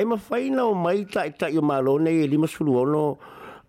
e 0.03 0.05
ma 0.11 0.19
fa 0.29 0.40
ina 0.49 0.66
o 0.75 0.77
mai 0.87 0.99
ta 1.16 1.27
ta 1.40 1.49
yo 1.57 1.62
ma 1.71 1.81
lo 1.88 1.99
ne 2.09 2.16
li 2.35 2.42
ma 2.45 2.55
su 2.57 2.64
lu 2.71 2.83
no 2.97 3.03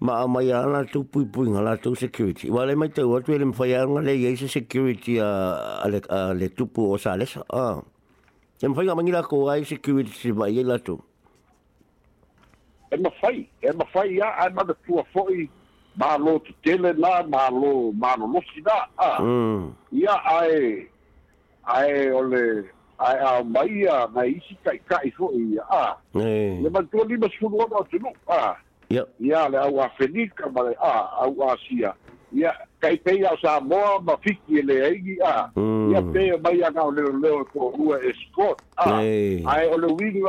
ma 0.08 0.16
ma 0.36 0.42
ya 0.46 0.58
na 0.74 0.80
tu 0.94 1.04
pui 1.14 1.26
pui 1.36 1.50
ngala 1.54 1.74
tu 1.84 1.94
security 2.04 2.50
wa 2.56 2.66
le 2.70 2.76
mai 2.82 2.90
te 2.98 3.02
wa 3.12 3.22
tu 3.28 3.32
e 3.36 3.38
le 3.44 3.46
mfa 3.50 3.66
ya 3.72 3.86
ngale 3.94 4.14
ye 4.24 4.36
security 4.58 5.18
a 5.18 5.90
le 6.40 6.50
tupu 6.60 6.90
o 6.98 6.98
sales 7.06 7.32
ah 7.62 7.78
Yang 8.58 8.74
fai 8.74 8.86
ngamangi 8.90 9.12
lah 9.14 9.22
kau 9.22 9.46
ai 9.46 9.62
security 9.66 10.10
si 10.14 10.34
bayi 10.34 10.66
lah 10.66 10.82
tu. 10.82 10.98
Emma 12.90 13.10
fai, 13.22 13.46
emma 13.62 13.86
fai 13.94 14.16
ya, 14.18 14.34
emma 14.50 14.66
tu 14.66 14.74
tua 14.86 15.04
fai 15.14 15.46
malu 15.96 16.40
tu 16.42 16.50
tele 16.66 16.90
na 16.98 17.22
malu 17.24 17.94
malu 17.94 18.26
mesti 18.28 18.62
dah. 18.66 18.90
Ya 19.94 20.16
ai 20.26 20.90
ai 21.70 22.10
oleh 22.10 22.66
ai 22.98 23.18
al 23.22 23.44
bayi 23.46 23.86
na 24.14 24.26
isi 24.26 24.58
kai 24.66 24.82
kai 24.90 25.14
fai 25.14 25.38
ya. 25.54 25.94
Eh. 26.18 26.58
Emma 26.66 26.82
tu 26.90 26.98
lima 27.06 27.30
sepuluh 27.38 27.62
orang 27.70 27.86
tu 27.94 28.02
nuk 28.02 28.18
ah. 28.26 28.58
Ya. 28.90 29.06
Ya 29.22 29.46
le 29.54 29.58
awak 29.70 29.94
fenik 30.02 30.34
kembali 30.34 30.74
ah 30.82 31.30
awak 31.30 31.62
siap. 31.70 31.94
ia 32.32 32.52
kai 32.82 32.98
pei 32.98 33.24
au 33.26 33.38
sa 33.38 33.60
moa 33.62 34.02
ma 34.04 34.18
fiki 34.24 34.60
ele 34.60 34.82
ai 34.86 35.18
a 35.26 35.50
mm. 35.56 35.92
ia 35.92 36.02
pe 36.02 36.38
mai 36.44 36.62
ana 36.64 36.84
o 36.84 36.92
leo 36.92 37.12
leo 37.22 37.44
ko 37.54 37.72
ua 37.80 38.00
e 38.04 38.14
sport 38.14 38.60
a 38.78 38.96
ai 38.98 39.68
o 39.72 39.78
le 39.78 39.88
wingi 39.88 40.24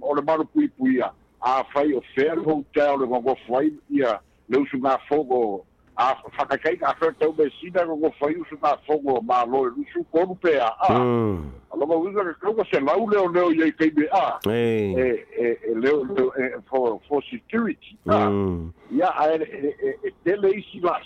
o 0.00 0.14
le 0.14 0.22
maru 0.22 0.44
pui 0.44 0.68
pui 0.68 1.00
a 1.02 1.12
a 1.40 1.64
fai 1.74 1.92
o 1.94 2.00
fer 2.14 2.38
hotel 2.40 2.96
le 3.00 3.06
gongo 3.06 3.36
fai 3.46 3.72
ia 3.90 4.18
le 4.48 4.58
usu 4.58 4.78
ngā 4.78 4.96
fogo 5.08 5.64
a 5.96 6.14
whakakai 6.38 6.78
ngā 6.80 6.94
whai 7.00 7.10
tau 7.18 7.34
me 7.38 7.46
sina 7.60 7.84
gongo 7.84 8.10
fai 8.18 8.34
usu 8.40 8.54
ngā 8.56 8.72
fogo 8.86 9.20
ma 9.22 9.44
loe 9.44 9.68
usu 9.76 10.04
konu 10.12 10.34
pe 10.42 10.56
a 10.58 10.70
mm. 10.90 11.44
a 11.70 11.74
a 11.74 11.76
lama 11.76 11.94
winga 11.96 12.24
ka 12.24 12.32
kauka 12.40 12.64
se 12.70 12.80
lau 12.80 13.06
leo 13.10 13.28
leo 13.28 13.52
iei 13.52 13.72
kei 13.72 13.90
me 13.96 14.06
a 14.10 14.40
e 14.48 15.74
leo 15.76 16.04
leo 16.04 16.32
e 16.40 16.50
for 16.68 17.22
security 17.30 17.96
a 18.08 18.18
mm. 18.30 18.72
ia 18.90 19.06
a 19.18 19.36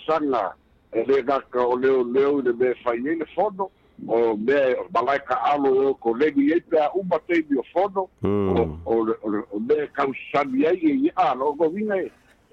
saga 0.07 0.55
e 0.93 1.03
le 1.03 1.21
gaka 1.23 1.59
o 1.61 1.75
leoleo 1.75 2.39
i 2.39 2.41
le 2.41 2.53
mea 2.53 2.65
mm. 2.65 2.71
ah, 2.71 2.87
fai 2.87 3.07
ai 3.07 3.15
le 3.19 3.25
fono 3.35 3.69
o 4.07 4.37
mea 4.37 4.75
malai 4.93 5.19
kaalo 5.27 5.71
e 5.81 5.85
o 5.85 5.93
kolegi 5.93 6.53
ai 6.53 6.61
pe 6.61 6.79
a 6.79 6.89
uma 6.95 7.19
teimi 7.27 7.57
o 7.59 7.63
fono 7.73 8.07
o 8.85 9.59
mea 9.59 9.87
kausani 9.93 10.65
ai 10.65 10.79
e 10.79 10.93
ia 11.07 11.33
lo 11.35 11.53
goviga 11.53 11.95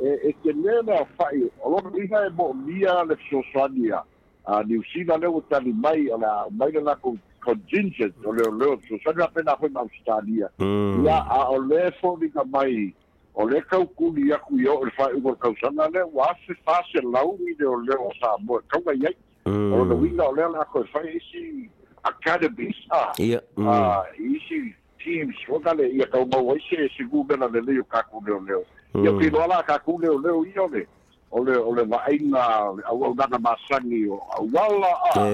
e 0.01 0.33
tenē 0.43 0.83
lea 0.87 1.07
fa'i 1.17 1.47
o 1.62 1.71
logoiga 1.71 2.27
e 2.27 2.31
mo'omia 2.35 3.05
le 3.07 3.14
fesoasoania 3.23 4.03
a 4.47 4.62
niusila 4.67 5.17
lea 5.17 5.31
ua 5.31 5.43
tali 5.49 5.73
mai 5.73 6.11
o 6.11 6.19
le 6.19 6.27
aumai 6.27 6.73
le 6.73 6.81
lakou 6.81 7.17
contingent 7.45 8.14
o 8.25 8.33
leoleo 8.33 8.77
fesoasoania 8.79 9.25
apena 9.25 9.57
foi 9.57 9.69
ma 9.69 9.81
australia 9.81 10.51
ia 10.59 10.67
mm. 10.67 11.07
a 11.09 11.47
o 11.51 11.59
lē 11.71 11.93
foliga 12.01 12.43
mai 12.51 12.93
o 13.35 13.49
le 13.49 13.61
kaukuli 13.62 14.33
aku 14.33 14.59
i 14.59 14.68
o 14.68 14.85
le 14.85 14.90
faeuga 14.90 15.31
le 15.31 15.37
kausaga 15.37 15.88
lea 15.88 16.07
ua 16.07 16.31
afe 16.31 16.55
faselaumi 16.64 17.55
le 17.59 17.66
o 17.66 17.77
leo 17.81 18.11
sa 18.20 18.35
moe 18.44 18.61
kauga 18.68 18.92
i 18.94 19.07
ai 19.07 19.14
o 19.47 19.85
le 19.85 19.94
uiga 19.94 20.25
o 20.29 20.35
lea 20.35 20.49
lako 20.49 20.81
e 20.81 20.85
fai 20.92 21.16
isi 21.16 21.70
academies 22.05 22.77
a 22.90 23.12
mm. 23.59 24.35
isi 24.35 24.75
teams 25.05 25.35
oga 25.51 25.75
le 25.75 25.88
ia 25.90 26.07
kaumau 26.07 26.51
ai 26.53 26.62
se 26.70 26.88
sigumela 26.97 27.49
lelei 27.49 27.79
o 27.81 27.85
kakuleoleo 27.85 28.62
ia 29.03 29.12
kiloa 29.18 29.47
la 29.47 29.62
kakuleoleo 29.62 30.47
ia 30.55 30.62
ole 30.62 30.87
ole 31.33 31.57
ole 31.57 31.83
va 31.90 32.05
ainga 32.07 32.42
au 32.87 33.05
au 33.05 33.14
dana 33.14 33.38
masangi 33.38 34.07
o 34.07 34.23
au 34.38 34.47
wala 34.55 34.94
a 35.14 35.29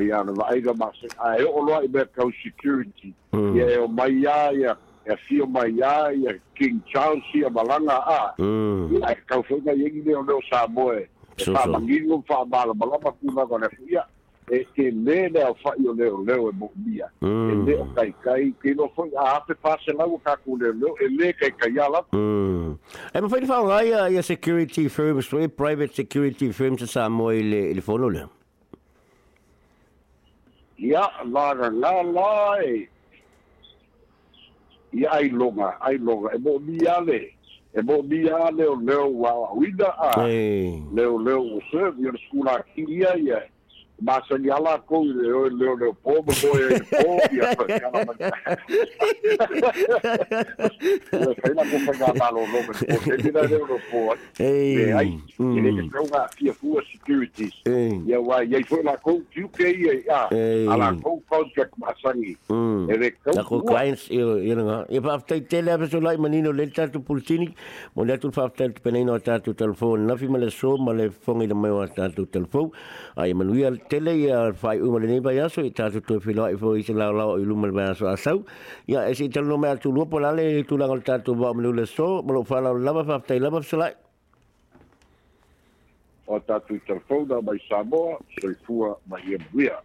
ia 0.00 0.24
le 0.24 0.30
ah. 0.30 0.32
va 0.32 0.48
ainga 0.48 0.72
masangi 0.72 1.16
a 1.20 1.36
o 1.44 1.60
loa 1.66 1.84
i 1.84 1.88
me 1.88 2.04
kau 2.16 2.32
security 2.42 3.12
ia 3.54 3.68
e 3.76 3.76
o 3.76 3.88
mai 3.88 4.10
ia 4.20 4.76
e 5.04 5.16
fia 5.16 5.46
mai 5.46 5.72
ia 5.72 6.10
ia 6.12 6.40
King 6.54 6.80
Charles 6.86 7.24
ia 7.34 7.50
malanga 7.50 7.98
a 8.06 8.34
ia 8.38 9.14
kau 9.26 9.42
whenga 9.48 9.72
iengi 9.74 10.02
leo 10.04 10.22
leo 10.22 10.38
Samoe 10.50 11.08
e 11.38 11.50
whamangingi 11.50 12.10
o 12.10 12.22
whamala 12.28 12.72
malama 12.74 13.12
kuna 13.18 13.46
kone 13.46 13.68
fia 13.76 14.04
e 14.50 14.60
te 14.76 14.90
le 14.90 15.28
leo 15.28 15.56
whai 15.64 15.82
o 15.88 15.92
leo 15.92 16.46
o 16.46 16.50
e 16.50 16.52
mokmia 16.52 17.08
e 17.20 17.54
le 17.66 17.74
o 17.82 17.86
kai 17.96 18.14
kai 18.22 18.50
ke 18.62 18.74
no 18.78 18.86
whai 18.96 19.10
a 19.26 19.40
o 19.42 19.54
pase 19.66 19.90
lau 19.98 20.20
kaku 20.24 20.58
leo 20.62 20.72
leo 20.72 20.94
e 21.00 21.08
le 21.08 21.32
kai 21.32 21.50
kai 21.50 21.74
ala 21.86 22.04
e 22.14 23.20
ma 23.20 23.26
whaini 23.26 23.46
whaongai 23.50 24.12
ia 24.14 24.22
security 24.22 24.88
firms 24.88 25.26
private 25.56 25.94
security 25.94 26.52
firms 26.52 26.82
Samoe 26.94 27.42
le 27.42 27.82
whono 27.82 28.06
leo 28.08 28.30
ia 30.78 31.08
la 31.26 31.50
la 31.58 31.68
la 31.70 32.02
la 32.02 32.60
e 32.62 32.88
i 34.94 35.06
ailoga 35.16 35.66
ailoga 35.90 36.28
e 36.36 36.38
moʻomia 36.44 36.90
ale 36.96 37.20
e 37.74 37.80
moʻomia 37.82 38.50
leo 38.56 38.74
leo 38.86 39.04
auauina 39.26 39.88
a 40.06 40.10
leoleo 40.96 41.40
o 41.56 41.60
sevi 41.70 42.08
o 42.08 42.12
le 42.12 42.18
sukula 42.24 42.52
akili 42.56 43.04
ai 43.06 43.30
ai 43.30 43.48
Maar 44.04 44.24
zo'n 44.28 44.42
jalla 44.42 44.82
koe, 44.86 45.06
de 45.58 45.92
pomme 46.02 46.32
gooi 46.32 46.62
je 46.70 46.84
pomme. 53.90 54.16
Hey. 54.32 55.18
Mm. 55.36 55.90
Vier 56.36 56.54
voer 56.54 56.82
securities. 56.82 57.60
Ja, 58.06 58.44
keer 58.48 58.54
voor 58.66 58.74
securities. 58.92 59.30
e 59.32 59.40
UK, 59.40 59.56
ja. 60.06 60.28
Ala 60.72 60.94
koe, 61.02 61.20
e 61.54 61.64
masangi. 61.76 62.36
Dat 63.22 63.44
koe 63.44 63.62
kleins, 63.62 64.06
ja. 64.06 64.24
Je 64.88 65.00
hebt 65.02 65.26
tijd 65.26 65.48
tellen 65.48 65.68
hebben 65.68 65.90
zo 65.90 66.00
lang, 66.00 66.18
maar 66.18 66.30
niet 66.30 66.42
nog 66.42 66.70
dat 66.70 66.92
de 66.92 67.00
politie. 67.00 67.52
Maar 67.94 68.06
dat 68.06 68.20
doet 68.20 68.34
vijf 68.34 68.50
tijd 68.50 68.82
penijn 68.82 69.10
uit 69.10 69.24
dat 69.24 69.56
telefoon. 69.56 70.04
Nafi 70.04 70.28
maar 70.28 70.50
zo, 70.50 70.76
maar 70.76 70.94
le 70.94 71.10
vong 71.20 71.42
in 71.42 71.48
de 71.48 71.54
mail 71.54 71.80
uit 71.80 71.94
dat 71.94 72.12
telefoon. 72.32 72.74
Ah, 73.14 73.26
je 73.26 73.34
manueel 73.34 73.76
tele 73.92 74.14
ia 74.24 74.38
fai 74.62 74.80
uma 74.86 74.98
le 75.02 75.06
nei 75.10 75.20
bai 75.26 75.36
aso 75.46 75.60
i 75.68 75.72
tatu 75.78 76.00
tu 76.08 76.18
filo 76.26 76.46
i 76.54 76.56
foi 76.62 76.82
se 76.86 76.94
lau 77.00 77.10
lau 77.18 77.36
i 77.42 77.44
luma 77.50 77.68
le 77.70 77.82
aso 77.92 78.08
asau 78.14 78.38
ia 78.92 79.00
e 79.10 79.14
se 79.18 79.28
talo 79.34 79.48
no 79.52 79.58
mea 79.64 79.74
tu 79.82 79.90
lua 79.96 80.06
po 80.12 80.18
lale 80.24 80.44
tu 80.70 80.78
lango 80.82 80.94
le 81.00 81.06
tatu 81.10 81.34
ba 81.42 81.52
mele 81.56 81.68
ule 81.74 81.84
so 81.96 82.08
mo 82.26 82.32
lo 82.36 82.42
fa 82.50 82.62
lau 82.66 82.72
lava 82.86 83.02
fa 83.10 83.18
ftai 83.22 83.36
lava 83.46 83.60
fsalai 83.64 83.92
o 86.32 86.40
tatu 86.48 86.72
i 86.78 86.84
telefona 86.88 87.40
mai 87.46 87.58
Samoa 87.68 88.16
soifua 88.40 88.92
mai 89.12 89.24
emuia 89.38 89.78